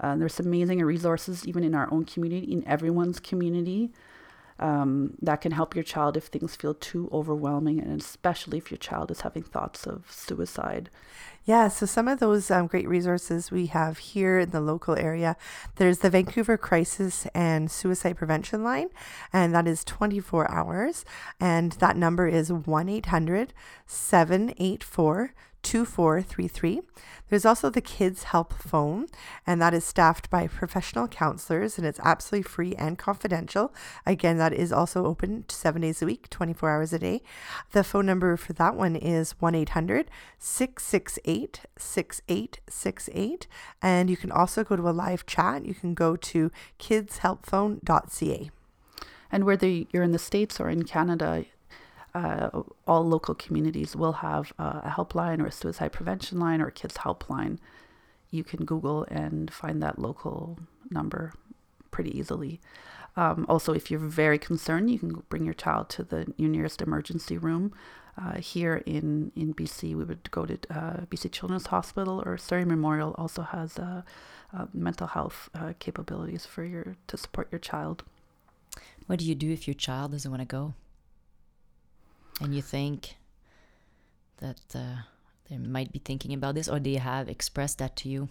Uh, 0.00 0.16
there's 0.16 0.40
amazing 0.40 0.80
resources, 0.80 1.46
even 1.46 1.62
in 1.64 1.74
our 1.74 1.92
own 1.92 2.04
community, 2.04 2.50
in 2.50 2.66
everyone's 2.66 3.20
community, 3.20 3.92
um, 4.58 5.14
that 5.20 5.40
can 5.40 5.52
help 5.52 5.74
your 5.74 5.84
child 5.84 6.16
if 6.16 6.24
things 6.26 6.56
feel 6.56 6.74
too 6.74 7.08
overwhelming, 7.12 7.80
and 7.80 8.00
especially 8.00 8.58
if 8.58 8.70
your 8.70 8.78
child 8.78 9.10
is 9.10 9.22
having 9.22 9.42
thoughts 9.42 9.86
of 9.86 10.10
suicide. 10.10 10.90
Yeah, 11.44 11.66
so 11.68 11.86
some 11.86 12.06
of 12.06 12.20
those 12.20 12.52
um, 12.52 12.68
great 12.68 12.88
resources 12.88 13.50
we 13.50 13.66
have 13.66 13.98
here 13.98 14.38
in 14.38 14.50
the 14.50 14.60
local 14.60 14.96
area. 14.96 15.36
There's 15.74 15.98
the 15.98 16.10
Vancouver 16.10 16.56
Crisis 16.56 17.26
and 17.34 17.68
Suicide 17.68 18.16
Prevention 18.16 18.62
Line, 18.62 18.90
and 19.32 19.52
that 19.52 19.66
is 19.66 19.82
24 19.84 20.48
hours. 20.48 21.04
And 21.40 21.72
that 21.72 21.96
number 21.96 22.28
is 22.28 22.52
1 22.52 22.88
800 22.88 23.52
784 23.86 25.34
2433. 25.62 26.82
There's 27.28 27.46
also 27.46 27.70
the 27.70 27.80
Kids 27.80 28.24
Help 28.24 28.52
phone, 28.52 29.06
and 29.46 29.60
that 29.62 29.72
is 29.72 29.84
staffed 29.84 30.28
by 30.28 30.46
professional 30.46 31.08
counselors, 31.08 31.78
and 31.78 31.86
it's 31.86 32.00
absolutely 32.00 32.42
free 32.42 32.74
and 32.74 32.98
confidential. 32.98 33.72
Again, 34.04 34.36
that 34.36 34.52
is 34.52 34.70
also 34.70 35.06
open 35.06 35.46
seven 35.48 35.80
days 35.80 36.02
a 36.02 36.06
week, 36.06 36.28
24 36.28 36.68
hours 36.68 36.92
a 36.92 36.98
day. 36.98 37.22
The 37.70 37.84
phone 37.84 38.04
number 38.04 38.36
for 38.36 38.52
that 38.52 38.74
one 38.74 38.96
is 38.96 39.32
1 39.40 39.54
800 39.54 40.10
668 40.38 41.60
6868. 41.78 43.46
And 43.80 44.10
you 44.10 44.16
can 44.18 44.30
also 44.30 44.62
go 44.62 44.76
to 44.76 44.88
a 44.88 44.90
live 44.90 45.24
chat. 45.24 45.64
You 45.64 45.74
can 45.74 45.94
go 45.94 46.16
to 46.16 46.50
kidshelpphone.ca. 46.78 48.50
And 49.30 49.44
whether 49.44 49.66
you're 49.66 50.02
in 50.02 50.12
the 50.12 50.18
States 50.18 50.60
or 50.60 50.68
in 50.68 50.82
Canada, 50.82 51.46
uh, 52.14 52.50
all 52.86 53.06
local 53.06 53.34
communities 53.34 53.96
will 53.96 54.14
have 54.14 54.52
uh, 54.58 54.80
a 54.84 54.90
helpline 54.90 55.40
or 55.40 55.46
a 55.46 55.52
suicide 55.52 55.92
prevention 55.92 56.38
line 56.38 56.60
or 56.60 56.66
a 56.66 56.72
kids 56.72 56.98
helpline. 56.98 57.58
You 58.30 58.44
can 58.44 58.64
Google 58.64 59.04
and 59.04 59.52
find 59.52 59.82
that 59.82 59.98
local 59.98 60.58
number 60.90 61.32
pretty 61.90 62.16
easily. 62.16 62.60
Um, 63.16 63.44
also, 63.48 63.72
if 63.72 63.90
you're 63.90 64.00
very 64.00 64.38
concerned, 64.38 64.90
you 64.90 64.98
can 64.98 65.22
bring 65.28 65.44
your 65.44 65.54
child 65.54 65.90
to 65.90 66.02
the 66.02 66.32
your 66.36 66.48
nearest 66.48 66.80
emergency 66.80 67.36
room. 67.36 67.72
Uh, 68.16 68.38
here 68.38 68.82
in, 68.84 69.32
in 69.34 69.54
BC, 69.54 69.94
we 69.94 70.04
would 70.04 70.30
go 70.30 70.44
to 70.44 70.54
uh, 70.70 71.00
BC 71.10 71.32
Children's 71.32 71.68
Hospital 71.68 72.22
or 72.26 72.36
Surrey 72.36 72.64
Memorial 72.66 73.14
also 73.16 73.40
has 73.40 73.78
uh, 73.78 74.02
uh, 74.54 74.66
mental 74.74 75.06
health 75.06 75.48
capabilities 75.78 76.44
for 76.44 76.62
your 76.62 76.96
to 77.06 77.16
support 77.16 77.48
your 77.50 77.58
child. 77.58 78.02
What 79.06 79.18
do 79.18 79.24
you 79.24 79.34
do 79.34 79.50
if 79.50 79.66
your 79.66 79.74
child 79.74 80.12
doesn't 80.12 80.30
want 80.30 80.42
to 80.42 80.46
go? 80.46 80.74
And 82.42 82.54
you 82.54 82.62
think 82.62 83.16
that 84.38 84.60
uh, 84.74 85.02
they 85.48 85.58
might 85.58 85.92
be 85.92 85.98
thinking 85.98 86.32
about 86.32 86.54
this 86.54 86.68
or 86.68 86.78
they 86.80 86.94
have 86.94 87.28
expressed 87.28 87.78
that 87.78 87.96
to 87.96 88.08
you 88.08 88.28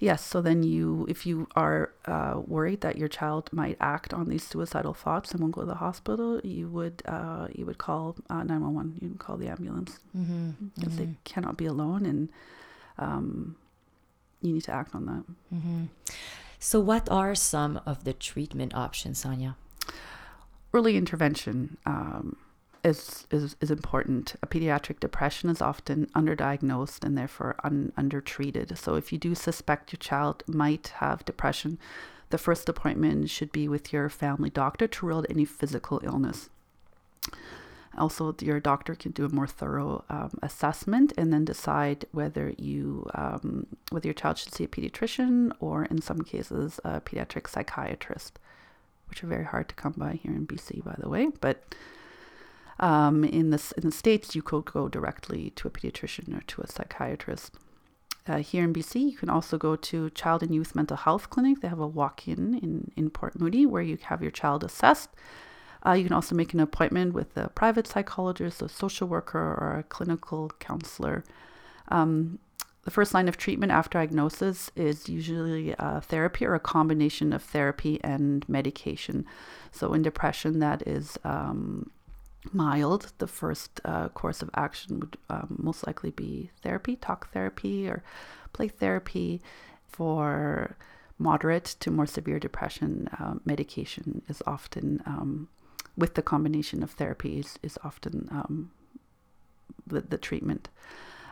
yes 0.00 0.24
so 0.24 0.40
then 0.40 0.62
you 0.62 1.06
if 1.08 1.26
you 1.26 1.46
are 1.54 1.92
uh, 2.06 2.40
worried 2.46 2.80
that 2.80 2.96
your 2.96 3.08
child 3.08 3.50
might 3.52 3.76
act 3.80 4.12
on 4.12 4.28
these 4.28 4.42
suicidal 4.42 4.94
thoughts 4.94 5.30
and 5.30 5.40
won't 5.40 5.54
go 5.54 5.60
to 5.60 5.66
the 5.66 5.74
hospital 5.74 6.40
you 6.42 6.68
would 6.68 7.02
uh, 7.06 7.46
you 7.54 7.64
would 7.66 7.78
call 7.78 8.16
uh, 8.30 8.42
911 8.42 8.98
you 9.00 9.08
can 9.08 9.18
call 9.18 9.36
the 9.36 9.48
ambulance 9.48 10.00
mm-hmm. 10.16 10.50
because 10.74 10.94
mm-hmm. 10.94 11.04
they 11.04 11.16
cannot 11.24 11.56
be 11.56 11.66
alone 11.66 12.06
and 12.06 12.28
um, 12.98 13.56
you 14.40 14.52
need 14.54 14.64
to 14.64 14.72
act 14.72 14.94
on 14.94 15.06
that 15.06 15.24
mm-hmm. 15.54 15.84
so 16.58 16.80
what 16.80 17.08
are 17.10 17.34
some 17.34 17.80
of 17.84 18.04
the 18.04 18.12
treatment 18.12 18.74
options 18.74 19.22
sonja 19.22 19.54
early 20.72 20.96
intervention 20.96 21.76
um, 21.84 22.36
is, 22.84 23.26
is, 23.30 23.56
is 23.60 23.70
important. 23.70 24.34
A 24.42 24.46
pediatric 24.46 25.00
depression 25.00 25.50
is 25.50 25.60
often 25.60 26.06
underdiagnosed 26.14 27.04
and 27.04 27.16
therefore 27.16 27.56
un, 27.64 27.92
undertreated. 27.96 28.76
So, 28.76 28.94
if 28.94 29.12
you 29.12 29.18
do 29.18 29.34
suspect 29.34 29.92
your 29.92 29.98
child 29.98 30.42
might 30.46 30.88
have 30.96 31.24
depression, 31.24 31.78
the 32.30 32.38
first 32.38 32.68
appointment 32.68 33.28
should 33.28 33.52
be 33.52 33.68
with 33.68 33.92
your 33.92 34.08
family 34.08 34.50
doctor 34.50 34.86
to 34.86 35.06
rule 35.06 35.18
out 35.18 35.26
any 35.28 35.44
physical 35.44 36.00
illness. 36.02 36.48
Also, 37.98 38.34
your 38.40 38.60
doctor 38.60 38.94
can 38.94 39.10
do 39.10 39.24
a 39.24 39.28
more 39.34 39.48
thorough 39.48 40.04
um, 40.08 40.30
assessment 40.42 41.12
and 41.18 41.32
then 41.32 41.44
decide 41.44 42.04
whether 42.12 42.54
you 42.56 43.04
um, 43.14 43.66
whether 43.90 44.06
your 44.06 44.14
child 44.14 44.38
should 44.38 44.54
see 44.54 44.64
a 44.64 44.68
pediatrician 44.68 45.50
or, 45.58 45.84
in 45.86 46.00
some 46.00 46.22
cases, 46.22 46.78
a 46.84 47.00
pediatric 47.00 47.48
psychiatrist, 47.48 48.38
which 49.08 49.24
are 49.24 49.26
very 49.26 49.44
hard 49.44 49.68
to 49.68 49.74
come 49.74 49.94
by 49.96 50.12
here 50.22 50.32
in 50.32 50.46
BC, 50.46 50.84
by 50.84 50.94
the 50.98 51.08
way. 51.08 51.30
But 51.40 51.64
um, 52.80 53.24
in, 53.24 53.50
the, 53.50 53.72
in 53.76 53.84
the 53.84 53.92
States, 53.92 54.34
you 54.34 54.42
could 54.42 54.64
go 54.64 54.88
directly 54.88 55.50
to 55.50 55.68
a 55.68 55.70
pediatrician 55.70 56.36
or 56.36 56.40
to 56.42 56.62
a 56.62 56.66
psychiatrist. 56.66 57.54
Uh, 58.26 58.38
here 58.38 58.64
in 58.64 58.72
BC, 58.72 59.10
you 59.10 59.16
can 59.16 59.30
also 59.30 59.56
go 59.56 59.76
to 59.76 60.10
Child 60.10 60.42
and 60.42 60.54
Youth 60.54 60.74
Mental 60.74 60.96
Health 60.96 61.30
Clinic. 61.30 61.60
They 61.60 61.68
have 61.68 61.80
a 61.80 61.86
walk 61.86 62.26
in 62.26 62.58
in, 62.58 62.90
in 62.96 63.10
Port 63.10 63.38
Moody 63.38 63.66
where 63.66 63.82
you 63.82 63.98
have 64.02 64.22
your 64.22 64.30
child 64.30 64.64
assessed. 64.64 65.10
Uh, 65.84 65.92
you 65.92 66.04
can 66.04 66.12
also 66.12 66.34
make 66.34 66.52
an 66.52 66.60
appointment 66.60 67.14
with 67.14 67.36
a 67.36 67.48
private 67.48 67.86
psychologist, 67.86 68.60
a 68.60 68.68
social 68.68 69.08
worker, 69.08 69.38
or 69.38 69.78
a 69.78 69.82
clinical 69.84 70.50
counselor. 70.58 71.24
Um, 71.88 72.38
the 72.84 72.90
first 72.90 73.12
line 73.12 73.28
of 73.28 73.36
treatment 73.36 73.72
after 73.72 73.98
diagnosis 73.98 74.70
is 74.74 75.08
usually 75.08 75.74
uh, 75.74 76.00
therapy 76.00 76.46
or 76.46 76.54
a 76.54 76.60
combination 76.60 77.32
of 77.32 77.42
therapy 77.42 78.00
and 78.02 78.46
medication. 78.48 79.26
So, 79.70 79.92
in 79.92 80.02
depression, 80.02 80.60
that 80.60 80.86
is 80.86 81.18
um, 81.24 81.90
mild, 82.52 83.12
the 83.18 83.26
first 83.26 83.80
uh, 83.84 84.08
course 84.08 84.42
of 84.42 84.50
action 84.54 85.00
would 85.00 85.16
um, 85.28 85.56
most 85.58 85.86
likely 85.86 86.10
be 86.10 86.50
therapy, 86.62 86.96
talk 86.96 87.32
therapy, 87.32 87.88
or 87.88 88.02
play 88.52 88.68
therapy. 88.68 89.40
For 89.86 90.76
moderate 91.18 91.76
to 91.80 91.90
more 91.90 92.06
severe 92.06 92.38
depression, 92.38 93.08
uh, 93.18 93.34
medication 93.44 94.22
is 94.28 94.42
often, 94.46 95.02
um, 95.04 95.48
with 95.96 96.14
the 96.14 96.22
combination 96.22 96.82
of 96.82 96.96
therapies, 96.96 97.56
is 97.62 97.78
often 97.84 98.28
um, 98.30 98.70
the, 99.86 100.00
the 100.00 100.18
treatment. 100.18 100.68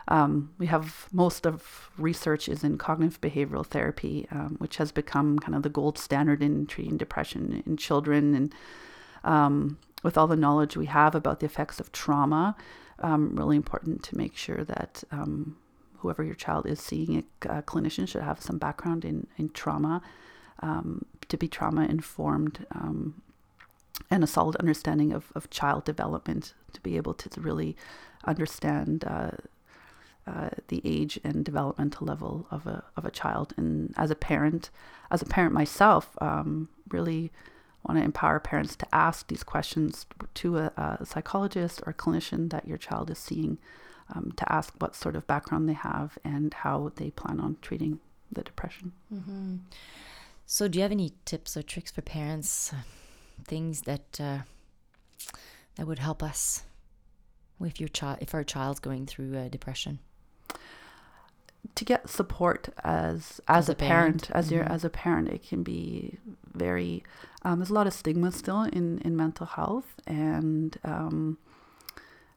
Um, 0.09 0.53
we 0.59 0.67
have 0.67 1.07
most 1.13 1.47
of 1.47 1.91
research 1.99 2.49
is 2.49 2.65
in 2.65 2.79
cognitive 2.79 3.21
behavioral 3.21 3.67
therapy, 3.67 4.27
um, 4.31 4.57
which 4.59 4.79
has 4.79 4.91
become 4.91 5.39
kind 5.39 5.55
of 5.55 5.63
the 5.63 5.69
gold 5.69 5.99
standard 5.99 6.43
in 6.43 6.67
treating 6.67 6.97
depression 6.97 7.63
in 7.67 7.77
children 7.77 8.35
and 8.35 8.55
um, 9.25 9.79
with 10.03 10.17
all 10.17 10.27
the 10.27 10.37
knowledge 10.37 10.77
we 10.77 10.87
have 10.87 11.15
about 11.15 11.41
the 11.41 11.47
effects 11.47 11.81
of 11.81 11.93
trauma, 11.93 12.57
um, 13.01 13.35
really 13.35 13.57
important 13.57 14.03
to 14.05 14.17
make 14.17 14.37
sure 14.37 14.65
that 14.65 15.05
um, 15.11 15.57
whoever 15.99 16.23
your 16.23 16.35
child 16.35 16.67
is 16.67 16.81
seeing 16.81 17.17
a, 17.17 17.59
a, 17.59 17.63
clinician 17.63 18.07
should 18.09 18.23
have 18.23 18.41
some 18.41 18.59
background 18.59 19.05
in, 19.05 19.27
in 19.37 19.49
trauma, 19.51 20.03
um, 20.61 21.05
to 21.29 21.37
be 21.37 21.49
trauma 21.49 21.85
informed, 21.87 22.67
um, 22.73 23.23
and 24.11 24.25
a 24.25 24.27
solid 24.27 24.57
understanding 24.57 25.13
of, 25.13 25.33
of 25.35 25.51
child 25.51 25.85
development 25.85 26.55
to 26.73 26.81
be 26.81 26.97
able 26.97 27.15
to 27.15 27.41
really 27.41 27.77
understand. 28.25 29.05
Uh, 29.05 29.31
uh, 30.27 30.51
the 30.67 30.83
age 30.85 31.19
and 31.25 31.43
developmental 31.43 32.07
level 32.07 32.47
of 32.51 32.67
a 32.67 32.85
of 32.99 33.07
a 33.07 33.11
child, 33.11 33.55
and 33.57 33.95
as 33.97 34.11
a 34.11 34.15
parent, 34.15 34.69
as 35.11 35.23
a 35.23 35.25
parent 35.25 35.55
myself, 35.55 36.19
um, 36.21 36.69
really 36.91 37.33
want 37.87 37.99
to 37.99 38.05
empower 38.05 38.39
parents 38.41 38.77
to 38.77 38.87
ask 38.95 39.29
these 39.29 39.43
questions 39.43 40.07
to 40.35 40.59
a, 40.59 40.73
a 41.01 41.07
psychologist 41.07 41.81
or 41.87 41.91
a 41.91 41.95
clinician 41.95 42.51
that 42.51 42.67
your 42.67 42.79
child 42.79 43.11
is 43.11 43.19
seeing 43.19 43.59
um, 44.15 44.33
to 44.37 44.51
ask 44.53 44.75
what 44.79 44.95
sort 44.97 45.17
of 45.17 45.27
background 45.27 45.69
they 45.69 45.75
have 45.75 46.19
and 46.25 46.53
how 46.55 46.93
they 46.97 47.11
plan 47.11 47.41
on 47.41 47.57
treating 47.63 48.01
the 48.33 48.43
depression. 48.43 48.93
Mm-hmm. 49.13 49.57
So, 50.47 50.67
do 50.69 50.79
you 50.79 50.83
have 50.83 50.93
any 50.93 51.13
tips 51.25 51.57
or 51.57 51.63
tricks 51.63 51.91
for 51.91 52.03
parents? 52.03 52.73
Things 53.47 53.83
that 53.83 54.19
uh, 54.21 54.39
that 55.77 55.87
would 55.87 55.99
help 56.01 56.23
us 56.23 56.65
if 57.65 57.79
your 57.81 57.89
child 57.89 58.19
if 58.21 58.35
our 58.35 58.45
child's 58.45 58.81
going 58.81 59.07
through 59.07 59.37
uh, 59.37 59.49
depression 59.49 59.99
to 61.75 61.85
get 61.85 62.09
support 62.09 62.69
as 62.83 63.41
as, 63.49 63.65
As 63.65 63.69
a, 63.69 63.75
parent, 63.75 64.29
parent. 64.29 64.31
as 64.33 64.51
your 64.51 64.65
Mhm. 64.65 64.71
as 64.71 64.85
a 64.85 64.91
parent 64.91 65.29
it 65.29 65.43
can 65.47 65.63
be 65.63 66.19
very 66.59 67.03
um, 67.43 67.59
there's 67.59 67.71
a 67.71 67.75
lot 67.75 67.87
of 67.87 67.93
stigma 67.93 68.33
still 68.33 68.63
in 68.63 68.99
in 68.99 69.17
mental 69.17 69.47
health 69.47 69.95
and 70.07 70.79
um, 70.85 71.39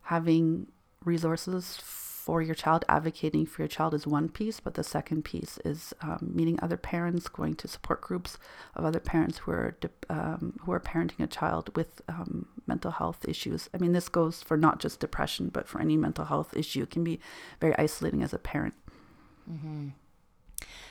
having 0.03 0.67
resources 1.03 1.77
for 1.77 2.41
your 2.41 2.53
child 2.53 2.85
advocating 2.87 3.47
for 3.47 3.63
your 3.63 3.67
child 3.67 3.95
is 3.95 4.05
one 4.05 4.29
piece 4.29 4.59
but 4.59 4.75
the 4.75 4.83
second 4.83 5.25
piece 5.25 5.57
is 5.65 5.93
um, 6.01 6.31
meeting 6.33 6.59
other 6.61 6.77
parents 6.77 7.27
going 7.27 7.55
to 7.55 7.67
support 7.67 7.99
groups 7.99 8.37
of 8.75 8.85
other 8.85 8.99
parents 8.99 9.39
who 9.39 9.51
are 9.51 9.75
um, 10.09 10.53
who 10.61 10.71
are 10.71 10.79
parenting 10.79 11.23
a 11.23 11.27
child 11.27 11.75
with 11.75 12.01
um, 12.07 12.47
mental 12.67 12.91
health 12.91 13.25
issues. 13.27 13.69
I 13.73 13.79
mean 13.79 13.93
this 13.93 14.07
goes 14.07 14.43
for 14.43 14.55
not 14.55 14.79
just 14.79 14.99
depression 14.99 15.49
but 15.49 15.67
for 15.67 15.81
any 15.81 15.97
mental 15.97 16.25
health 16.25 16.55
issue 16.55 16.83
it 16.83 16.91
can 16.91 17.03
be 17.03 17.19
very 17.59 17.75
isolating 17.77 18.21
as 18.21 18.33
a 18.33 18.39
parent 18.39 18.75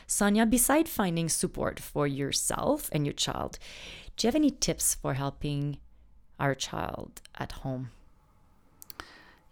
Sonja, 0.06 0.48
beside 0.48 0.88
finding 0.88 1.28
support 1.28 1.78
for 1.80 2.06
yourself 2.06 2.88
and 2.92 3.06
your 3.06 3.12
child, 3.12 3.58
do 4.16 4.26
you 4.26 4.28
have 4.28 4.34
any 4.34 4.50
tips 4.50 4.94
for 4.94 5.14
helping 5.14 5.78
our 6.38 6.54
child 6.54 7.22
at 7.38 7.52
home? 7.52 7.90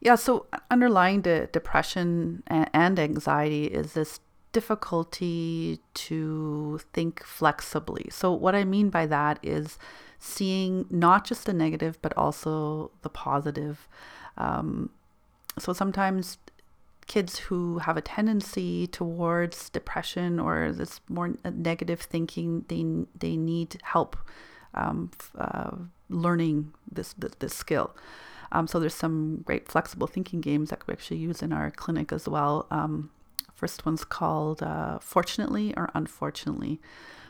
Yeah, 0.00 0.14
so 0.14 0.46
underlying 0.70 1.22
the 1.22 1.48
depression 1.52 2.42
and 2.46 2.98
anxiety 2.98 3.64
is 3.66 3.94
this 3.94 4.20
difficulty 4.52 5.80
to 5.94 6.80
think 6.92 7.22
flexibly. 7.24 8.06
So, 8.10 8.32
what 8.32 8.54
I 8.54 8.64
mean 8.64 8.90
by 8.90 9.06
that 9.06 9.38
is 9.42 9.78
seeing 10.18 10.86
not 10.90 11.24
just 11.24 11.46
the 11.46 11.52
negative, 11.52 11.98
but 12.00 12.16
also 12.16 12.90
the 13.02 13.08
positive. 13.08 13.88
Um, 14.36 14.90
so, 15.58 15.72
sometimes 15.72 16.38
kids 17.08 17.38
who 17.38 17.78
have 17.78 17.96
a 17.96 18.02
tendency 18.02 18.86
towards 18.86 19.70
depression 19.70 20.38
or 20.38 20.72
this 20.72 21.00
more 21.08 21.34
negative 21.44 22.00
thinking, 22.00 22.64
they, 22.68 22.84
they 23.18 23.36
need 23.36 23.80
help 23.82 24.16
um, 24.74 25.10
uh, 25.36 25.72
learning 26.08 26.72
this, 26.90 27.14
this, 27.14 27.32
this 27.40 27.54
skill. 27.54 27.96
Um, 28.52 28.66
so 28.66 28.78
there's 28.78 28.94
some 28.94 29.42
great 29.44 29.68
flexible 29.68 30.06
thinking 30.06 30.40
games 30.40 30.70
that 30.70 30.86
we 30.86 30.92
actually 30.92 31.18
use 31.18 31.42
in 31.42 31.52
our 31.52 31.70
clinic 31.70 32.12
as 32.12 32.28
well. 32.28 32.66
Um, 32.70 33.10
first 33.52 33.84
one's 33.84 34.04
called 34.04 34.62
uh, 34.62 34.98
Fortunately 35.00 35.74
or 35.76 35.90
Unfortunately. 35.94 36.80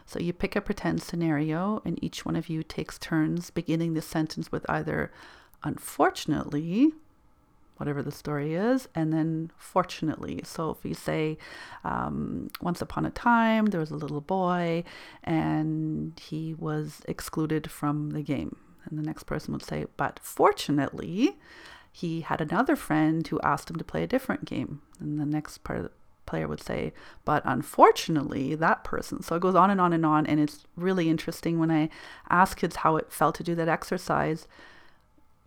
So 0.06 0.18
you 0.18 0.32
pick 0.32 0.56
a 0.56 0.60
pretend 0.60 1.02
scenario, 1.02 1.82
and 1.84 2.02
each 2.02 2.24
one 2.24 2.34
of 2.34 2.48
you 2.48 2.62
takes 2.62 2.98
turns 2.98 3.50
beginning 3.50 3.94
the 3.94 4.00
sentence 4.00 4.50
with 4.50 4.64
either 4.68 5.12
unfortunately, 5.62 6.92
whatever 7.78 8.02
the 8.02 8.12
story 8.12 8.54
is, 8.54 8.88
and 8.94 9.12
then 9.12 9.50
fortunately. 9.56 10.40
So 10.44 10.70
if 10.70 10.84
you 10.84 10.94
say, 10.94 11.38
um, 11.84 12.50
once 12.60 12.82
upon 12.82 13.06
a 13.06 13.10
time, 13.10 13.66
there 13.66 13.80
was 13.80 13.90
a 13.90 13.96
little 13.96 14.20
boy 14.20 14.84
and 15.24 16.18
he 16.20 16.54
was 16.54 17.00
excluded 17.06 17.70
from 17.70 18.10
the 18.10 18.22
game. 18.22 18.56
And 18.84 18.98
the 18.98 19.02
next 19.02 19.24
person 19.24 19.52
would 19.52 19.64
say, 19.64 19.86
but 19.96 20.20
fortunately, 20.22 21.38
he 21.92 22.22
had 22.22 22.40
another 22.40 22.76
friend 22.76 23.26
who 23.26 23.40
asked 23.40 23.70
him 23.70 23.76
to 23.76 23.84
play 23.84 24.02
a 24.02 24.06
different 24.06 24.44
game. 24.44 24.82
And 25.00 25.18
the 25.18 25.26
next 25.26 25.58
part 25.58 25.92
player 26.26 26.46
would 26.46 26.62
say, 26.62 26.92
but 27.24 27.42
unfortunately, 27.46 28.54
that 28.54 28.84
person. 28.84 29.22
So 29.22 29.34
it 29.36 29.40
goes 29.40 29.54
on 29.54 29.70
and 29.70 29.80
on 29.80 29.92
and 29.92 30.04
on. 30.04 30.26
And 30.26 30.38
it's 30.38 30.64
really 30.76 31.08
interesting 31.08 31.58
when 31.58 31.70
I 31.70 31.88
ask 32.28 32.58
kids 32.58 32.76
how 32.76 32.96
it 32.96 33.10
felt 33.10 33.34
to 33.36 33.42
do 33.42 33.54
that 33.54 33.68
exercise. 33.68 34.46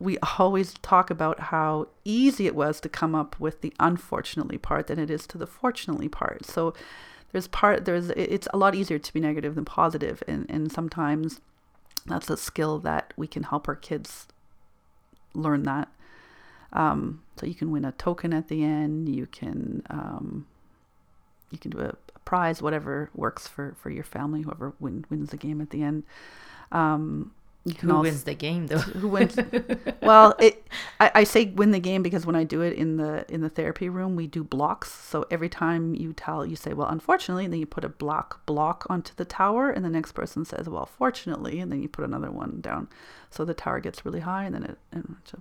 We 0.01 0.17
always 0.39 0.74
talk 0.81 1.10
about 1.10 1.39
how 1.39 1.88
easy 2.03 2.48
it 2.48 2.55
was 2.55 2.79
to 2.81 2.89
come 2.89 3.13
up 3.13 3.39
with 3.39 3.62
the 3.62 3.74
unfortunately 3.79 4.58
part 4.58 4.88
than 4.88 5.00
it 5.00 5.10
is 5.10 5.27
to 5.27 5.38
the 5.38 5.48
fortunately 5.48 6.10
part. 6.10 6.46
So 6.46 6.74
there's 7.31 7.48
part 7.48 7.86
there's 7.86 8.10
it's 8.10 8.48
a 8.53 8.58
lot 8.58 8.75
easier 8.75 9.00
to 9.00 9.13
be 9.13 9.20
negative 9.20 9.55
than 9.55 9.65
positive, 9.65 10.24
and 10.27 10.46
and 10.50 10.72
sometimes 10.72 11.39
that's 12.05 12.29
a 12.29 12.38
skill 12.38 12.79
that 12.79 13.14
we 13.16 13.27
can 13.27 13.44
help 13.44 13.68
our 13.68 13.75
kids 13.75 14.27
learn 15.33 15.64
that. 15.64 15.87
Um, 16.74 17.22
so 17.37 17.46
you 17.46 17.55
can 17.55 17.72
win 17.72 17.85
a 17.85 17.92
token 17.92 18.33
at 18.33 18.48
the 18.48 18.64
end. 18.64 19.09
You 19.09 19.27
can 19.27 19.83
um, 19.90 20.48
you 21.51 21.57
can 21.57 21.72
do 21.72 21.79
a, 21.79 21.96
a 22.16 22.20
prize, 22.25 22.61
whatever 22.61 23.09
works 23.14 23.48
for 23.48 23.75
for 23.77 23.90
your 23.90 24.03
family. 24.03 24.42
Whoever 24.42 24.74
win, 24.79 25.05
wins 25.09 25.29
the 25.29 25.37
game 25.37 25.61
at 25.61 25.70
the 25.70 25.83
end. 25.83 26.03
Um, 26.72 27.33
Who 27.81 27.91
also- 27.91 28.01
wins 28.01 28.24
the 28.24 28.33
game, 28.33 28.67
though? 28.67 28.79
who 28.79 29.07
wins? 29.07 29.37
Well 30.01 30.33
it 30.39 30.67
I, 31.00 31.11
I 31.15 31.24
say 31.25 31.45
win 31.45 31.69
the 31.71 31.79
game 31.79 32.01
because 32.01 32.25
when 32.25 32.35
i 32.35 32.43
do 32.43 32.61
it 32.61 32.74
in 32.74 32.97
the 32.97 33.24
in 33.31 33.41
the 33.41 33.50
therapy 33.50 33.87
room 33.87 34.15
we 34.15 34.25
do 34.25 34.43
blocks. 34.43 34.91
So 34.91 35.25
every 35.29 35.47
time 35.50 35.93
you 35.93 36.11
tell 36.11 36.43
you 36.45 36.55
say 36.55 36.74
well 36.74 36.87
unfortunately 36.87 37.43
and 37.45 37.53
then 37.53 37.59
you 37.59 37.67
put 37.67 37.85
a 37.85 37.89
block 37.89 38.43
block 38.47 38.87
onto 38.89 39.13
the 39.15 39.25
tower 39.25 39.69
and 39.69 39.85
the 39.85 39.89
next 39.89 40.13
person 40.13 40.43
says 40.43 40.67
well 40.67 40.87
fortunately 40.87 41.59
and 41.59 41.71
then 41.71 41.81
you 41.83 41.87
put 41.87 42.03
another 42.03 42.31
one 42.31 42.61
down. 42.61 42.87
So 43.29 43.45
the 43.45 43.53
tower 43.53 43.79
gets 43.79 44.05
really 44.05 44.21
high 44.21 44.45
and 44.45 44.55
then 44.55 44.63
it 44.63 44.77
and 44.91 45.17
so 45.25 45.39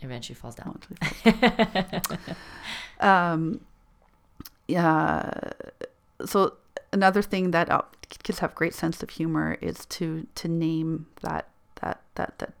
Eventually 0.00 0.34
falls 0.34 0.54
down. 0.56 0.80
eventually 1.24 2.08
um 3.00 3.60
yeah. 4.68 5.30
So 6.24 6.54
another 6.92 7.22
thing 7.22 7.50
that 7.50 7.70
uh, 7.70 7.82
kids 8.22 8.40
have 8.40 8.54
great 8.54 8.74
sense 8.74 9.02
of 9.02 9.10
humor 9.10 9.56
is 9.60 9.86
to 9.86 10.26
to 10.34 10.48
name 10.48 11.06
that 11.22 11.48
that 11.80 12.00
that 12.14 12.38
that 12.38 12.52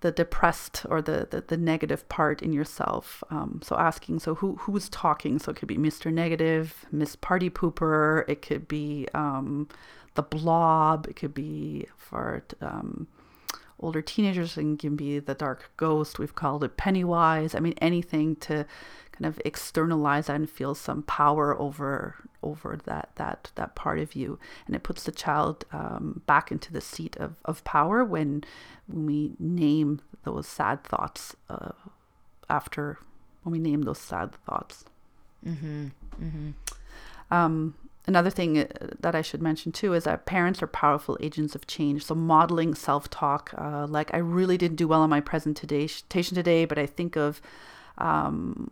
the 0.00 0.12
depressed 0.12 0.84
or 0.88 1.00
the, 1.00 1.26
the, 1.30 1.40
the 1.40 1.56
negative 1.56 2.08
part 2.08 2.42
in 2.42 2.52
yourself. 2.52 3.24
Um, 3.30 3.60
so 3.62 3.76
asking, 3.76 4.20
so 4.20 4.34
who 4.36 4.56
who's 4.56 4.88
talking? 4.88 5.38
So 5.38 5.50
it 5.50 5.56
could 5.56 5.68
be 5.68 5.78
Mr. 5.78 6.12
Negative, 6.12 6.84
Miss 6.92 7.16
Party 7.16 7.50
Pooper. 7.50 8.28
It 8.28 8.42
could 8.42 8.68
be 8.68 9.08
um, 9.14 9.68
the 10.14 10.22
Blob. 10.22 11.06
It 11.08 11.16
could 11.16 11.34
be 11.34 11.86
for 11.96 12.44
um, 12.60 13.08
older 13.80 14.02
teenagers. 14.02 14.56
and 14.56 14.78
can 14.78 14.96
be 14.96 15.18
the 15.18 15.34
Dark 15.34 15.70
Ghost. 15.76 16.18
We've 16.18 16.34
called 16.34 16.62
it 16.62 16.76
Pennywise. 16.76 17.54
I 17.54 17.60
mean, 17.60 17.74
anything 17.80 18.36
to 18.36 18.66
kind 19.18 19.26
of 19.26 19.40
externalize 19.44 20.26
that 20.26 20.36
and 20.36 20.50
feel 20.50 20.74
some 20.74 21.02
power 21.02 21.58
over 21.60 22.16
over 22.42 22.78
that 22.84 23.10
that 23.16 23.50
that 23.54 23.74
part 23.74 23.98
of 23.98 24.14
you 24.14 24.38
and 24.66 24.76
it 24.76 24.82
puts 24.82 25.04
the 25.04 25.12
child 25.12 25.64
um, 25.72 26.22
back 26.26 26.52
into 26.52 26.72
the 26.72 26.80
seat 26.80 27.16
of, 27.16 27.36
of 27.44 27.64
power 27.64 28.04
when 28.04 28.44
when 28.86 29.06
we 29.06 29.32
name 29.38 30.00
those 30.24 30.46
sad 30.46 30.84
thoughts 30.84 31.34
uh, 31.48 31.72
after 32.48 32.98
when 33.42 33.52
we 33.52 33.58
name 33.58 33.82
those 33.82 33.98
sad 33.98 34.32
thoughts 34.46 34.84
Mm-hmm. 35.46 35.86
Mm-hmm. 36.20 36.50
um, 37.30 37.74
another 38.06 38.30
thing 38.30 38.58
uh, 38.58 38.66
that 39.00 39.14
I 39.14 39.22
should 39.22 39.42
mention 39.42 39.70
too 39.72 39.94
is 39.94 40.04
that 40.04 40.26
parents 40.26 40.62
are 40.62 40.66
powerful 40.66 41.16
agents 41.20 41.54
of 41.54 41.66
change. 41.66 42.04
So 42.04 42.14
modeling 42.14 42.74
self-talk, 42.74 43.52
uh, 43.56 43.86
like 43.88 44.12
I 44.14 44.18
really 44.18 44.56
didn't 44.56 44.76
do 44.76 44.88
well 44.88 45.02
on 45.02 45.10
my 45.10 45.20
presentation 45.20 46.34
today, 46.34 46.64
but 46.64 46.78
I 46.78 46.86
think 46.86 47.16
of, 47.16 47.40
um, 47.98 48.70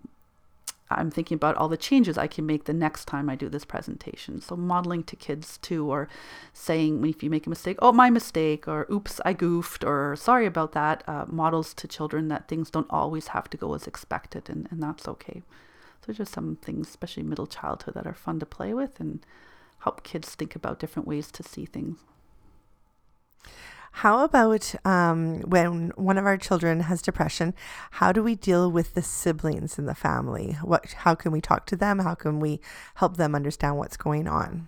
I'm 0.91 1.11
thinking 1.11 1.37
about 1.37 1.57
all 1.57 1.69
the 1.69 1.77
changes 1.77 2.19
I 2.19 2.27
can 2.27 2.45
make 2.45 2.65
the 2.65 2.73
next 2.75 3.07
time 3.07 3.31
I 3.31 3.37
do 3.37 3.49
this 3.49 3.65
presentation. 3.65 4.41
So 4.41 4.57
modeling 4.57 5.03
to 5.05 5.17
kids 5.17 5.59
too, 5.59 5.91
or 5.91 6.09
saying 6.53 7.05
if 7.07 7.23
you 7.23 7.31
make 7.31 7.47
a 7.47 7.51
mistake, 7.51 7.79
oh 7.81 7.93
my 7.93 8.11
mistake, 8.11 8.69
or 8.69 8.87
oops 8.91 9.21
I 9.25 9.33
goofed, 9.33 9.83
or 9.83 10.15
sorry 10.15 10.47
about 10.47 10.73
that. 10.73 11.03
Uh, 11.09 11.25
models 11.29 11.73
to 11.75 11.89
children 11.89 12.29
that 12.29 12.49
things 12.49 12.71
don't 12.71 12.87
always 12.91 13.29
have 13.29 13.49
to 13.51 13.57
go 13.57 13.75
as 13.75 13.87
expected, 13.87 14.51
and, 14.51 14.69
and 14.71 14.83
that's 14.83 15.09
okay. 15.09 15.43
So 16.05 16.13
just 16.13 16.33
some 16.33 16.57
things, 16.57 16.89
especially 16.89 17.23
middle 17.23 17.47
childhood, 17.47 17.95
that 17.95 18.07
are 18.07 18.15
fun 18.15 18.39
to 18.41 18.47
play 18.47 18.75
with 18.75 19.01
and 19.01 19.25
help 19.81 20.03
kids 20.03 20.35
think 20.35 20.55
about 20.55 20.79
different 20.79 21.09
ways 21.09 21.31
to 21.33 21.43
see 21.43 21.65
things. 21.65 21.99
How 23.99 24.25
about 24.25 24.75
um, 24.85 25.41
when 25.43 25.93
one 25.95 26.19
of 26.19 26.27
our 26.27 26.37
children 26.37 26.81
has 26.81 27.01
depression? 27.01 27.55
How 27.93 28.11
do 28.11 28.25
we 28.25 28.35
deal 28.35 28.69
with 28.69 28.95
the 28.95 29.03
siblings 29.03 29.79
in 29.79 29.87
the 29.87 29.95
family? 29.95 30.57
What? 30.63 30.93
How 30.93 31.15
can 31.15 31.31
we 31.31 31.41
talk 31.41 31.65
to 31.67 31.77
them? 31.77 32.01
How 32.01 32.17
can 32.17 32.41
we 32.41 32.61
help 32.97 33.19
them 33.19 33.37
understand 33.37 33.79
what's 33.79 33.97
going 33.97 34.27
on? 34.27 34.67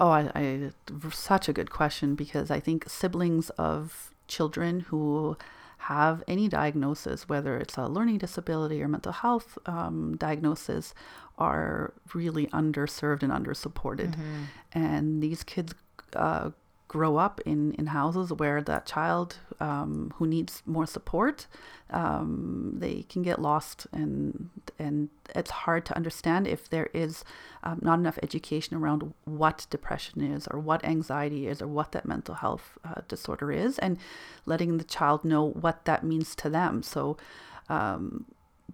Oh, 0.00 0.10
I, 0.10 0.32
I 0.34 0.70
such 1.12 1.48
a 1.48 1.52
good 1.52 1.70
question 1.70 2.16
because 2.16 2.50
I 2.50 2.58
think 2.58 2.88
siblings 2.88 3.50
of 3.50 4.10
children 4.26 4.80
who 4.80 5.36
have 5.78 6.24
any 6.26 6.48
diagnosis, 6.48 7.28
whether 7.28 7.56
it's 7.56 7.76
a 7.76 7.86
learning 7.86 8.18
disability 8.18 8.82
or 8.82 8.88
mental 8.88 9.12
health 9.12 9.58
um, 9.66 10.16
diagnosis, 10.16 10.92
are 11.38 11.94
really 12.12 12.48
underserved 12.48 13.22
and 13.22 13.32
undersupported. 13.32 14.16
And 14.72 15.22
these 15.22 15.44
kids 15.44 15.72
uh, 16.16 16.50
grow 16.90 17.18
up 17.18 17.40
in, 17.46 17.72
in 17.74 17.86
houses 17.86 18.32
where 18.32 18.60
that 18.60 18.84
child 18.84 19.36
um, 19.60 20.12
who 20.16 20.26
needs 20.26 20.60
more 20.66 20.86
support, 20.86 21.46
um, 21.90 22.72
they 22.78 23.04
can 23.08 23.22
get 23.22 23.40
lost 23.40 23.86
and 23.92 24.50
and 24.76 25.08
it's 25.36 25.52
hard 25.52 25.86
to 25.86 25.94
understand 25.94 26.48
if 26.48 26.68
there 26.68 26.88
is 26.92 27.24
um, 27.62 27.78
not 27.80 28.00
enough 28.00 28.18
education 28.24 28.76
around 28.76 29.14
what 29.24 29.68
depression 29.70 30.20
is 30.20 30.48
or 30.48 30.58
what 30.58 30.84
anxiety 30.84 31.46
is 31.46 31.62
or 31.62 31.68
what 31.68 31.92
that 31.92 32.06
mental 32.06 32.34
health 32.34 32.76
uh, 32.84 33.02
disorder 33.06 33.52
is 33.52 33.78
and 33.78 33.96
letting 34.44 34.76
the 34.76 34.90
child 34.98 35.24
know 35.24 35.44
what 35.44 35.84
that 35.84 36.02
means 36.02 36.34
to 36.34 36.50
them. 36.50 36.82
So 36.82 37.16
um, 37.68 38.24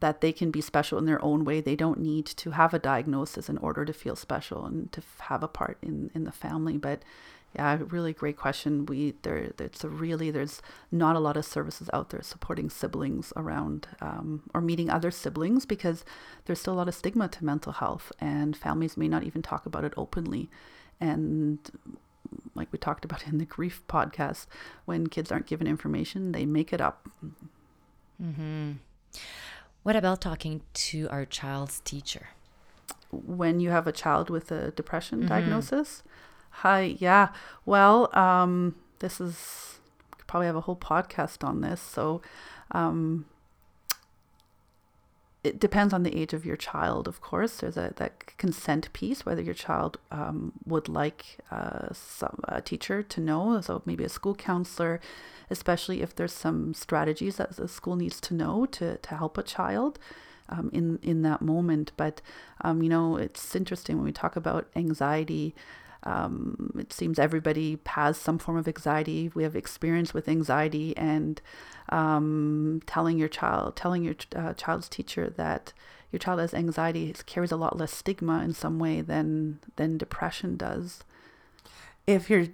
that 0.01 0.23
they 0.23 0.33
can 0.33 0.51
be 0.51 0.63
special 0.63 0.99
in 0.99 1.05
their 1.05 1.23
own 1.23 1.45
way. 1.45 1.61
They 1.61 1.77
don't 1.77 2.01
need 2.01 2.25
to 2.27 2.53
have 2.53 2.73
a 2.73 2.79
diagnosis 2.79 3.51
in 3.51 3.59
order 3.59 3.85
to 3.85 3.93
feel 3.93 4.17
special 4.17 4.65
and 4.65 4.91
to 4.93 5.03
have 5.21 5.43
a 5.43 5.49
part 5.49 5.77
in, 5.83 6.11
in 6.15 6.25
the 6.25 6.33
family. 6.33 6.79
But 6.79 7.03
yeah, 7.57 7.79
really 7.89 8.13
great 8.13 8.37
question. 8.37 8.85
We 8.85 9.15
there 9.23 9.51
it's 9.59 9.83
a 9.83 9.89
really 9.89 10.31
there's 10.31 10.61
not 10.93 11.17
a 11.17 11.21
lot 11.21 11.39
of 11.39 11.45
services 11.47 11.89
out 11.91 12.11
there 12.11 12.23
supporting 12.23 12.69
siblings 12.69 13.33
around 13.35 13.89
um, 14.03 14.43
or 14.53 14.61
meeting 14.61 14.91
other 14.91 15.11
siblings 15.11 15.65
because 15.65 16.05
there's 16.45 16.61
still 16.61 16.75
a 16.75 16.77
lot 16.77 16.89
of 16.89 16.95
stigma 16.95 17.29
to 17.29 17.45
mental 17.45 17.73
health 17.73 18.13
and 18.21 18.55
families 18.55 18.99
may 18.99 19.09
not 19.09 19.23
even 19.23 19.41
talk 19.41 19.65
about 19.65 19.85
it 19.85 19.95
openly. 19.97 20.51
And 21.01 21.59
like 22.55 22.69
we 22.73 22.79
talked 22.79 23.07
about 23.07 23.27
in 23.27 23.39
the 23.39 23.47
grief 23.47 23.83
podcast, 23.89 24.47
when 24.85 25.07
kids 25.07 25.33
aren't 25.33 25.47
given 25.47 25.67
information, 25.67 26.33
they 26.33 26.45
make 26.45 26.75
it 26.75 26.81
up. 26.83 27.09
Mm-hmm. 28.23 28.73
What 29.83 29.97
about 29.97 30.21
talking 30.21 30.61
to 30.75 31.09
our 31.09 31.25
child's 31.25 31.81
teacher? 31.81 32.29
When 33.11 33.61
you 33.61 33.71
have 33.71 33.87
a 33.87 33.93
child 33.93 34.29
with 34.29 34.53
a 34.53 34.73
depression 34.73 35.21
mm-hmm. 35.21 35.29
diagnosis? 35.29 36.03
Hi, 36.61 36.97
yeah. 36.99 37.29
Well, 37.67 38.09
um, 38.17 38.77
this 39.01 39.21
is 39.21 39.79
probably 40.27 40.47
have 40.47 40.57
a 40.57 40.63
whole 40.63 40.77
podcast 40.77 41.45
on 41.47 41.61
this. 41.61 41.81
So, 41.83 42.23
um, 42.71 43.27
it 45.45 45.61
depends 45.61 45.93
on 45.93 46.03
the 46.03 46.17
age 46.19 46.33
of 46.33 46.47
your 46.47 46.57
child, 46.57 47.07
of 47.07 47.21
course. 47.21 47.59
There's 47.59 47.77
a 47.77 47.93
that 47.97 48.39
consent 48.39 48.91
piece, 48.95 49.27
whether 49.27 49.43
your 49.43 49.55
child 49.55 49.99
um, 50.11 50.55
would 50.65 50.89
like 50.89 51.39
uh, 51.51 51.89
some, 51.93 52.41
a 52.49 52.63
teacher 52.63 53.03
to 53.03 53.21
know, 53.21 53.61
so 53.61 53.83
maybe 53.85 54.03
a 54.03 54.09
school 54.09 54.35
counselor, 54.35 54.99
especially 55.51 56.01
if 56.01 56.17
there's 56.17 56.33
some 56.33 56.73
strategies 56.73 57.37
that 57.37 57.57
the 57.57 57.69
school 57.69 57.97
needs 57.97 58.19
to 58.23 58.35
know 58.35 58.65
to, 58.67 58.97
to 58.97 59.15
help 59.15 59.37
a 59.37 59.43
child 59.43 59.99
um, 60.49 60.71
in, 60.73 60.99
in 61.03 61.21
that 61.21 61.43
moment. 61.43 61.93
But, 61.99 62.23
um, 62.63 62.83
you 62.83 62.89
know, 62.89 63.17
it's 63.17 63.55
interesting 63.55 63.97
when 63.97 64.07
we 64.07 64.13
talk 64.13 64.37
about 64.37 64.69
anxiety. 64.75 65.55
Um, 66.07 66.73
it 66.79 66.93
seems 66.93 67.19
everybody 67.19 67.79
has 67.87 68.17
some 68.17 68.39
form 68.39 68.57
of 68.57 68.69
anxiety. 68.69 69.31
We 69.35 69.43
have 69.43 69.57
experience 69.57 70.15
with 70.15 70.29
anxiety, 70.29 70.97
and 70.97 71.41
um, 71.89 72.81
telling 72.87 73.19
your 73.19 73.29
child, 73.29 73.77
telling 73.77 74.05
your 74.05 74.15
uh, 74.35 74.55
child's 74.55 74.89
teacher 74.89 75.33
that 75.37 75.73
your 76.13 76.19
child 76.19 76.41
has 76.41 76.55
anxiety 76.55 77.15
carries 77.27 77.53
a 77.53 77.57
lot 77.57 77.77
less 77.77 77.93
stigma 77.93 78.43
in 78.43 78.55
some 78.55 78.79
way 78.79 79.01
than 79.01 79.59
than 79.77 79.99
depression 79.99 80.57
does 80.57 81.05
if 82.07 82.31
you're 82.31 82.47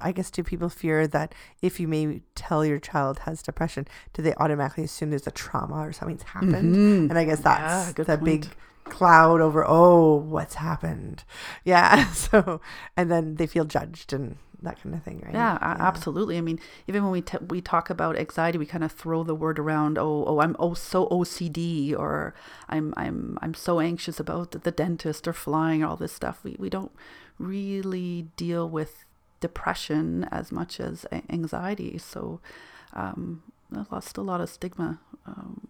i 0.00 0.12
guess 0.12 0.30
do 0.30 0.42
people 0.42 0.68
fear 0.68 1.06
that 1.06 1.34
if 1.62 1.80
you 1.80 1.88
may 1.88 2.20
tell 2.34 2.64
your 2.64 2.78
child 2.78 3.20
has 3.20 3.42
depression 3.42 3.86
do 4.12 4.22
they 4.22 4.34
automatically 4.34 4.84
assume 4.84 5.10
there's 5.10 5.26
a 5.26 5.32
trauma 5.32 5.76
or 5.76 5.92
something's 5.92 6.22
happened 6.22 6.76
mm-hmm. 6.76 7.10
and 7.10 7.18
i 7.18 7.24
guess 7.24 7.40
that's 7.40 7.98
yeah, 7.98 8.04
the 8.04 8.18
point. 8.18 8.24
big 8.24 8.46
cloud 8.88 9.40
over 9.40 9.64
oh 9.66 10.14
what's 10.14 10.54
happened 10.54 11.24
yeah 11.64 12.10
so 12.12 12.60
and 12.96 13.10
then 13.10 13.36
they 13.36 13.46
feel 13.46 13.64
judged 13.64 14.12
and 14.12 14.36
that 14.60 14.82
kind 14.82 14.92
of 14.92 15.02
thing 15.04 15.20
right 15.24 15.34
yeah, 15.34 15.56
yeah. 15.60 15.76
absolutely 15.78 16.36
i 16.36 16.40
mean 16.40 16.58
even 16.88 17.04
when 17.04 17.12
we 17.12 17.20
t- 17.20 17.38
we 17.48 17.60
talk 17.60 17.90
about 17.90 18.18
anxiety 18.18 18.58
we 18.58 18.66
kind 18.66 18.82
of 18.82 18.90
throw 18.90 19.22
the 19.22 19.34
word 19.34 19.56
around 19.56 19.96
oh 19.96 20.24
oh 20.26 20.40
i'm 20.40 20.56
oh 20.58 20.74
so 20.74 21.06
ocd 21.10 21.96
or 21.96 22.34
i'm 22.68 22.92
i'm 22.96 23.38
i'm 23.40 23.54
so 23.54 23.78
anxious 23.78 24.18
about 24.18 24.50
the, 24.50 24.72
dentist 24.72 25.28
or 25.28 25.32
flying 25.32 25.84
or 25.84 25.86
all 25.86 25.96
this 25.96 26.12
stuff 26.12 26.40
we 26.42 26.56
we 26.58 26.68
don't 26.68 26.90
really 27.38 28.22
deal 28.36 28.68
with 28.68 29.04
depression 29.40 30.26
as 30.30 30.50
much 30.52 30.80
as 30.80 31.06
anxiety. 31.30 31.98
So 31.98 32.40
um, 32.92 33.42
lost 33.90 34.16
a 34.16 34.22
lot 34.22 34.40
of 34.40 34.48
stigma 34.48 35.00
um, 35.26 35.68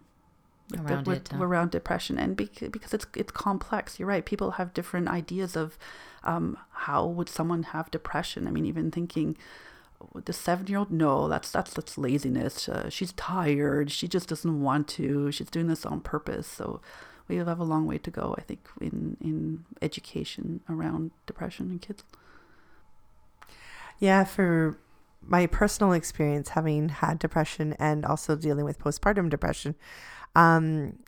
around 0.77 1.07
with, 1.07 1.17
it, 1.17 1.29
huh? 1.33 1.43
around 1.43 1.71
depression, 1.71 2.17
and 2.17 2.35
because, 2.35 2.69
because 2.69 2.93
it's 2.93 3.07
it's 3.15 3.31
complex. 3.31 3.99
You're 3.99 4.07
right. 4.07 4.25
People 4.25 4.51
have 4.51 4.73
different 4.73 5.07
ideas 5.07 5.55
of 5.55 5.77
um, 6.23 6.57
how 6.71 7.05
would 7.05 7.29
someone 7.29 7.63
have 7.63 7.91
depression. 7.91 8.47
I 8.47 8.51
mean, 8.51 8.65
even 8.65 8.91
thinking 8.91 9.37
the 10.25 10.31
seven 10.31 10.65
year 10.67 10.77
old 10.79 10.89
no 10.89 11.27
that's 11.27 11.51
that's 11.51 11.73
that's 11.73 11.97
laziness 11.97 12.69
uh, 12.69 12.89
she's 12.89 13.11
tired 13.11 13.91
she 13.91 14.07
just 14.07 14.29
doesn't 14.29 14.61
want 14.61 14.87
to 14.87 15.29
she's 15.29 15.49
doing 15.49 15.67
this 15.67 15.85
on 15.85 15.99
purpose 15.99 16.47
so 16.47 16.79
we 17.29 17.37
have 17.37 17.59
a 17.59 17.63
long 17.63 17.85
way 17.85 17.99
to 17.99 18.11
go, 18.11 18.35
I 18.37 18.41
think, 18.41 18.67
in 18.81 19.15
in 19.21 19.65
education 19.81 20.61
around 20.67 21.11
depression 21.27 21.69
in 21.71 21.79
kids. 21.79 22.03
Yeah, 23.99 24.23
for 24.23 24.77
my 25.21 25.45
personal 25.45 25.93
experience, 25.93 26.49
having 26.49 26.89
had 26.89 27.19
depression 27.19 27.75
and 27.79 28.03
also 28.03 28.35
dealing 28.35 28.65
with 28.65 28.79
postpartum 28.79 29.29
depression, 29.29 29.75
um, 30.35 30.99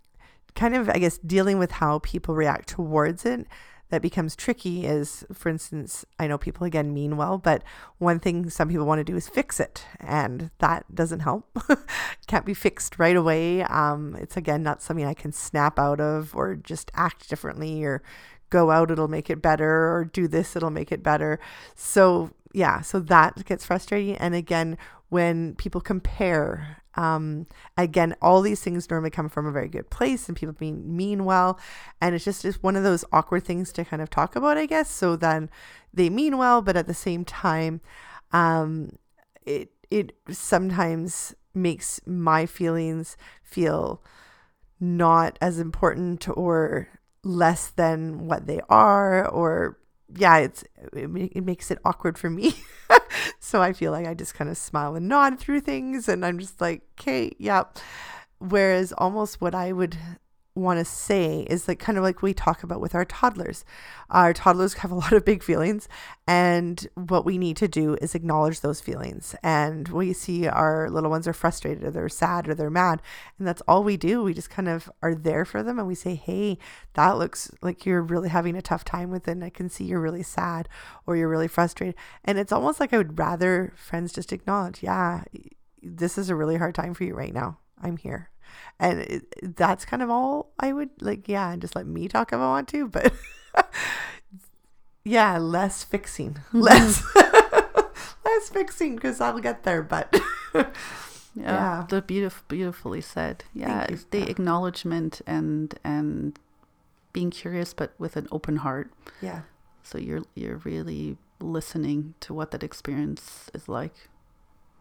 kind 0.56 0.76
of, 0.76 0.90
I 0.90 0.98
guess, 0.98 1.18
dealing 1.20 1.60
with 1.60 1.72
how 1.72 2.00
people 2.00 2.36
react 2.36 2.70
towards 2.70 3.26
it 3.26 3.48
that 3.92 4.02
becomes 4.02 4.38
tricky 4.38 4.86
is, 4.86 5.26
for 5.34 5.50
instance, 5.50 6.06
I 6.18 6.26
know 6.26 6.38
people 6.38 6.66
again 6.66 6.94
mean 6.94 7.18
well, 7.18 7.38
but 7.38 7.62
one 7.98 8.20
thing 8.20 8.50
some 8.50 8.70
people 8.70 8.86
want 8.86 9.00
to 9.00 9.04
do 9.04 9.18
is 9.18 9.28
fix 9.28 9.60
it, 9.60 9.86
and 10.00 10.50
that 10.60 10.86
doesn't 10.96 11.20
help. 11.20 11.46
Can't 12.28 12.46
be 12.46 12.54
fixed 12.54 12.98
right 12.98 13.18
away. 13.18 13.64
Um, 13.64 14.16
it's 14.16 14.38
again 14.38 14.64
not 14.64 14.82
something 14.82 15.06
I 15.06 15.14
can 15.14 15.34
snap 15.34 15.78
out 15.78 16.00
of 16.00 16.34
or 16.34 16.56
just 16.56 16.90
act 16.96 17.30
differently 17.30 17.84
or 17.84 18.02
go 18.50 18.72
out, 18.72 18.92
it'll 18.92 19.08
make 19.08 19.30
it 19.30 19.42
better, 19.42 19.94
or 19.94 20.06
do 20.06 20.28
this, 20.28 20.56
it'll 20.56 20.70
make 20.70 20.92
it 20.92 21.04
better. 21.04 21.40
So, 21.76 22.32
yeah, 22.54 22.82
so 22.82 23.00
that 23.00 23.46
gets 23.46 23.66
frustrating. 23.66 24.16
And 24.18 24.36
again, 24.36 24.78
when 25.10 25.56
people 25.56 25.82
compare 25.82 26.82
um, 26.96 27.48
again, 27.78 28.16
all 28.22 28.42
these 28.42 28.62
things 28.62 28.90
normally 28.90 29.12
come 29.12 29.30
from 29.30 29.46
a 29.46 29.52
very 29.52 29.70
good 29.70 29.90
place 29.90 30.28
and 30.28 30.38
people 30.38 30.54
being 30.54 30.96
mean 30.96 31.26
well. 31.26 31.60
And 32.02 32.14
it's 32.14 32.26
just, 32.26 32.42
just 32.42 32.64
one 32.64 32.76
of 32.76 32.84
those 32.84 33.06
awkward 33.12 33.46
things 33.46 33.72
to 33.74 33.86
kind 33.86 34.02
of 34.02 34.10
talk 34.10 34.36
about, 34.36 34.58
I 34.58 34.66
guess. 34.66 34.90
So 34.90 35.16
then 35.16 35.50
they 35.94 36.10
mean 36.10 36.38
well, 36.38 36.62
but 36.62 36.76
at 36.76 36.88
the 36.88 36.94
same 36.94 37.24
time, 37.24 37.82
um, 38.32 38.98
it, 39.46 39.72
it 39.90 40.14
sometimes 40.30 41.34
makes 41.54 42.00
my 42.06 42.46
feelings 42.46 43.18
feel 43.44 44.04
not 44.80 45.38
as 45.42 45.60
important 45.60 46.28
or 46.30 46.88
less 47.24 47.70
than 47.70 48.26
what 48.28 48.48
they 48.48 48.60
are 48.68 49.28
or 49.28 49.78
yeah, 50.15 50.38
it's 50.38 50.63
it, 50.93 51.10
it 51.34 51.43
makes 51.43 51.71
it 51.71 51.80
awkward 51.86 52.17
for 52.17 52.30
me. 52.30 52.54
so 53.39 53.62
I 53.62 53.74
feel 53.74 53.91
like 53.91 54.08
I 54.08 54.13
just 54.13 54.34
kind 54.36 54.50
of 54.50 54.58
smile 54.58 54.95
and 54.95 55.08
nod 55.08 55.39
through 55.39 55.62
things, 55.62 56.08
and 56.08 56.26
I'm 56.26 56.39
just 56.39 56.62
like, 56.62 56.82
okay, 57.00 57.32
yeah. 57.38 57.63
Whereas 58.39 58.91
almost 58.97 59.39
what 59.39 59.54
I 59.54 59.71
would 59.71 59.97
want 60.54 60.80
to 60.80 60.86
say 60.86 61.48
is 61.50 61.68
like 61.68 61.80
kind 61.80 61.98
of 61.98 62.04
like 62.04 62.22
we 62.22 62.34
talk 62.34 62.64
about 62.64 62.82
with 62.82 62.94
our 62.94 63.06
toddlers. 63.06 63.64
Our 64.10 64.34
toddlers 64.34 64.74
have 64.76 64.92
a 64.92 64.96
lot 64.96 65.14
of 65.14 65.24
big 65.24 65.44
feelings, 65.44 65.88
and 66.28 66.86
what 66.96 67.26
we 67.26 67.38
need 67.38 67.56
to 67.58 67.68
do 67.68 67.96
is 68.02 68.16
acknowledge 68.16 68.60
those 68.60 68.82
feelings. 68.82 69.34
And 69.44 69.88
we 69.88 70.12
see 70.12 70.48
our 70.48 70.90
little 70.90 71.10
ones 71.10 71.28
are 71.28 71.34
frustrated, 71.34 71.84
or 71.84 71.92
they're 71.92 72.10
sad, 72.10 72.50
or 72.50 72.56
they're 72.56 72.70
mad, 72.70 73.02
and 73.40 73.48
that's 73.48 73.62
all 73.68 73.84
we 73.84 73.96
do. 73.96 74.24
We 74.24 74.34
just 74.34 74.50
kind 74.50 74.68
of 74.68 74.92
are 75.02 75.16
there 75.16 75.46
for 75.46 75.64
them, 75.64 75.80
and 75.80 75.88
we 75.88 75.96
say, 75.96 76.16
"Hey, 76.16 76.58
that 76.94 77.18
looks 77.18 77.50
like 77.62 77.86
you're 77.86 78.02
really 78.02 78.30
having 78.30 78.58
a 78.58 78.62
tough 78.62 78.84
time 78.84 79.10
with 79.10 79.28
it. 79.28 79.32
And 79.32 79.44
I 79.44 79.50
can 79.50 79.70
see 79.70 79.86
you're 79.86 80.02
really 80.02 80.24
sad, 80.24 80.68
or 81.06 81.16
you're 81.16 81.30
really 81.30 81.48
frustrated." 81.48 81.96
And 82.26 82.38
it's 82.38 82.52
almost 82.52 82.80
like 82.80 82.94
I 82.94 82.98
would 82.98 83.18
rather 83.18 83.74
friends 83.78 84.12
just 84.12 84.34
acknowledge, 84.34 84.84
"Yeah, 84.84 85.24
this 85.82 86.18
is 86.18 86.30
a 86.30 86.36
really 86.36 86.58
hard 86.58 86.76
time 86.76 86.94
for 86.94 87.06
you 87.06 87.16
right 87.16 87.34
now. 87.34 87.58
I'm 87.82 87.98
here." 87.98 88.32
and 88.82 89.00
it, 89.00 89.56
that's 89.56 89.86
kind 89.86 90.02
of 90.02 90.10
all 90.10 90.52
I 90.60 90.74
would 90.74 90.89
like. 91.02 91.28
Yeah, 91.28 91.52
and 91.52 91.62
just 91.62 91.76
let 91.76 91.86
me 91.86 92.08
talk 92.08 92.34
if 92.34 92.39
I 92.39 92.48
want 92.48 92.67
to, 92.70 92.88
but 92.88 93.13
yeah, 95.06 95.38
less 95.38 95.84
fixing, 95.84 96.34
mm-hmm. 96.34 96.60
less 96.62 97.04
less 98.26 98.50
fixing 98.50 98.96
because 98.96 99.22
I'll 99.22 99.39
get 99.39 99.63
there. 99.63 99.84
But 99.84 100.20
yeah, 100.56 100.65
yeah, 101.36 101.86
the 101.88 102.02
beautiful, 102.02 102.44
beautifully 102.48 103.02
said. 103.02 103.44
Yeah, 103.54 103.88
the 104.10 104.30
acknowledgement 104.30 105.22
and 105.28 105.74
and 105.84 106.38
being 107.13 107.30
curious, 107.30 107.74
but 107.74 107.94
with 108.00 108.17
an 108.17 108.28
open 108.32 108.58
heart. 108.58 108.91
Yeah. 109.22 109.41
So 109.84 110.00
you're 110.00 110.24
you're 110.34 110.58
really 110.58 111.17
listening 111.39 112.15
to 112.22 112.34
what 112.34 112.50
that 112.52 112.63
experience 112.63 113.50
is 113.54 113.70
like. 113.70 113.94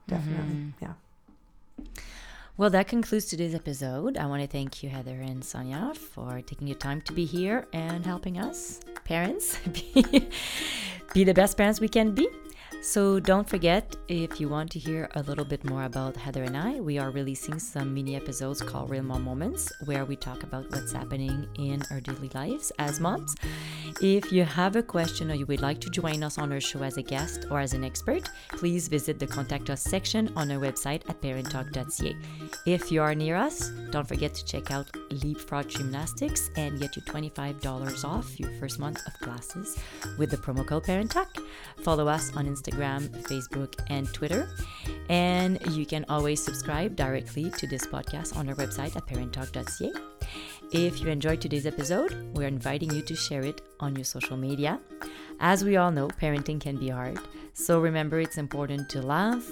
Definitely. 0.09 0.55
Mm-hmm. 0.55 0.85
Yeah. 0.85 1.85
Well, 2.61 2.69
that 2.69 2.89
concludes 2.89 3.25
today's 3.25 3.55
episode. 3.55 4.19
I 4.19 4.27
want 4.27 4.43
to 4.43 4.47
thank 4.47 4.83
you, 4.83 4.91
Heather 4.91 5.19
and 5.19 5.43
Sonja, 5.43 5.97
for 5.97 6.43
taking 6.43 6.67
your 6.67 6.77
time 6.77 7.01
to 7.07 7.13
be 7.15 7.25
here 7.25 7.67
and 7.73 8.05
helping 8.05 8.39
us, 8.39 8.81
parents, 9.05 9.57
be, 9.73 10.29
be 11.15 11.25
the 11.25 11.33
best 11.33 11.57
parents 11.57 11.81
we 11.81 11.89
can 11.89 12.11
be. 12.15 12.29
So 12.83 13.21
don't 13.21 13.47
forget, 13.47 13.95
if 14.09 14.41
you 14.41 14.49
want 14.49 14.71
to 14.71 14.79
hear 14.79 15.11
a 15.15 15.23
little 15.23 15.45
bit 15.45 15.65
more 15.65 15.85
about 15.85 16.17
Heather 16.17 16.45
and 16.45 16.57
I, 16.57 16.81
we 16.81 16.97
are 16.97 17.11
releasing 17.11 17.59
some 17.59 17.93
mini 17.93 18.17
episodes 18.17 18.63
called 18.63 18.89
Real 18.89 19.03
Mom 19.03 19.23
Moments, 19.23 19.71
where 19.85 20.07
we 20.07 20.17
talk 20.17 20.45
about 20.45 20.71
what's 20.71 20.91
happening 20.91 21.47
in 21.59 21.83
our 21.91 22.01
daily 22.01 22.31
lives 22.33 22.73
as 22.79 22.99
moms. 22.99 23.37
If 24.01 24.33
you 24.33 24.45
have 24.45 24.77
a 24.77 24.83
question 24.83 25.31
or 25.31 25.35
you 25.35 25.45
would 25.45 25.61
like 25.61 25.79
to 25.83 25.91
join 25.91 26.23
us 26.23 26.39
on 26.39 26.53
our 26.53 26.61
show 26.61 26.83
as 26.83 26.97
a 26.97 27.03
guest 27.03 27.45
or 27.51 27.61
as 27.61 27.75
an 27.75 27.85
expert, 27.85 28.31
please 28.49 28.89
visit 28.89 29.19
the 29.19 29.27
Contact 29.27 29.69
Us 29.69 29.83
section 29.83 30.33
on 30.35 30.51
our 30.51 30.59
website 30.59 31.03
at 31.11 31.21
parenttalk.ca. 31.21 32.17
If 32.65 32.91
you 32.91 33.03
are 33.03 33.15
near 33.15 33.37
us, 33.37 33.69
don't 33.91 34.09
forget 34.09 34.33
to 34.35 34.45
check 34.47 34.71
out 34.71 34.91
Leapfrog 35.11 35.69
Gymnastics 35.69 36.51
and 36.57 36.81
get 36.81 36.97
you 36.97 37.03
$25 37.03 38.05
off 38.07 38.41
your 38.41 38.51
first 38.53 38.79
month 38.79 39.07
of 39.07 39.13
classes 39.21 39.79
with 40.17 40.31
the 40.31 40.39
promo 40.39 40.67
code 40.67 40.85
Parent 40.85 41.11
Talk. 41.11 41.37
Follow 41.83 42.09
us 42.09 42.35
on 42.37 42.47
Instagram 42.47 42.70
Instagram, 42.71 43.09
Facebook, 43.23 43.75
and 43.89 44.13
Twitter. 44.13 44.49
And 45.09 45.61
you 45.75 45.87
can 45.87 46.05
always 46.09 46.43
subscribe 46.43 46.97
directly 46.97 47.51
to 47.51 47.67
this 47.67 47.87
podcast 47.87 48.37
on 48.37 48.49
our 48.49 48.55
website 48.55 48.97
at 48.97 49.07
parenttalk.ca. 49.07 49.93
If 50.73 51.01
you 51.01 51.09
enjoyed 51.09 51.41
today's 51.41 51.67
episode, 51.67 52.15
we're 52.35 52.47
inviting 52.47 52.93
you 52.93 53.03
to 53.03 53.17
share 53.17 53.43
it 53.43 53.61
on 53.81 53.97
your 53.97 54.05
social 54.05 54.37
media. 54.37 54.81
As 55.41 55.65
we 55.65 55.77
all 55.77 55.91
know, 55.91 56.09
parenting 56.09 56.61
can 56.61 56.77
be 56.77 56.89
hard. 56.89 57.19
So 57.55 57.81
remember, 57.81 58.21
it's 58.21 58.39
important 58.39 58.89
to 58.91 59.03
laugh, 59.03 59.49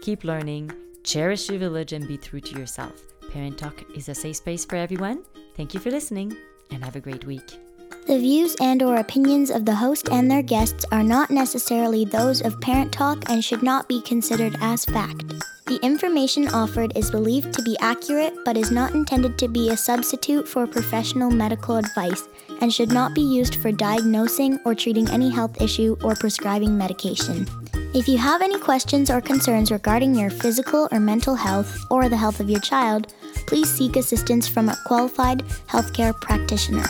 keep 0.00 0.24
learning, 0.24 0.72
cherish 1.04 1.50
your 1.50 1.58
village, 1.58 1.92
and 1.92 2.08
be 2.08 2.16
true 2.16 2.40
to 2.40 2.58
yourself. 2.58 2.94
Parent 3.32 3.58
Talk 3.58 3.84
is 3.94 4.08
a 4.08 4.14
safe 4.14 4.36
space 4.36 4.64
for 4.64 4.76
everyone. 4.76 5.24
Thank 5.56 5.74
you 5.74 5.80
for 5.80 5.90
listening, 5.90 6.34
and 6.70 6.82
have 6.82 6.96
a 6.96 7.00
great 7.00 7.26
week. 7.26 7.61
The 8.06 8.18
views 8.18 8.56
and 8.60 8.82
or 8.82 8.96
opinions 8.96 9.50
of 9.50 9.64
the 9.64 9.76
host 9.76 10.08
and 10.10 10.28
their 10.28 10.42
guests 10.42 10.84
are 10.90 11.04
not 11.04 11.30
necessarily 11.30 12.04
those 12.04 12.40
of 12.40 12.60
Parent 12.60 12.92
Talk 12.92 13.30
and 13.30 13.44
should 13.44 13.62
not 13.62 13.88
be 13.88 14.02
considered 14.02 14.56
as 14.60 14.84
fact. 14.84 15.32
The 15.66 15.78
information 15.82 16.48
offered 16.48 16.96
is 16.96 17.12
believed 17.12 17.54
to 17.54 17.62
be 17.62 17.76
accurate 17.78 18.34
but 18.44 18.56
is 18.56 18.72
not 18.72 18.94
intended 18.94 19.38
to 19.38 19.48
be 19.48 19.70
a 19.70 19.76
substitute 19.76 20.48
for 20.48 20.66
professional 20.66 21.30
medical 21.30 21.76
advice 21.76 22.26
and 22.60 22.74
should 22.74 22.90
not 22.90 23.14
be 23.14 23.22
used 23.22 23.54
for 23.62 23.70
diagnosing 23.70 24.58
or 24.64 24.74
treating 24.74 25.08
any 25.10 25.30
health 25.30 25.62
issue 25.62 25.96
or 26.02 26.16
prescribing 26.16 26.76
medication. 26.76 27.46
If 27.94 28.08
you 28.08 28.18
have 28.18 28.42
any 28.42 28.58
questions 28.58 29.10
or 29.10 29.20
concerns 29.20 29.70
regarding 29.70 30.16
your 30.16 30.30
physical 30.30 30.88
or 30.90 30.98
mental 30.98 31.36
health 31.36 31.78
or 31.88 32.08
the 32.08 32.16
health 32.16 32.40
of 32.40 32.50
your 32.50 32.60
child, 32.60 33.14
please 33.46 33.70
seek 33.70 33.94
assistance 33.94 34.48
from 34.48 34.68
a 34.68 34.76
qualified 34.86 35.44
healthcare 35.68 36.18
practitioner. 36.20 36.84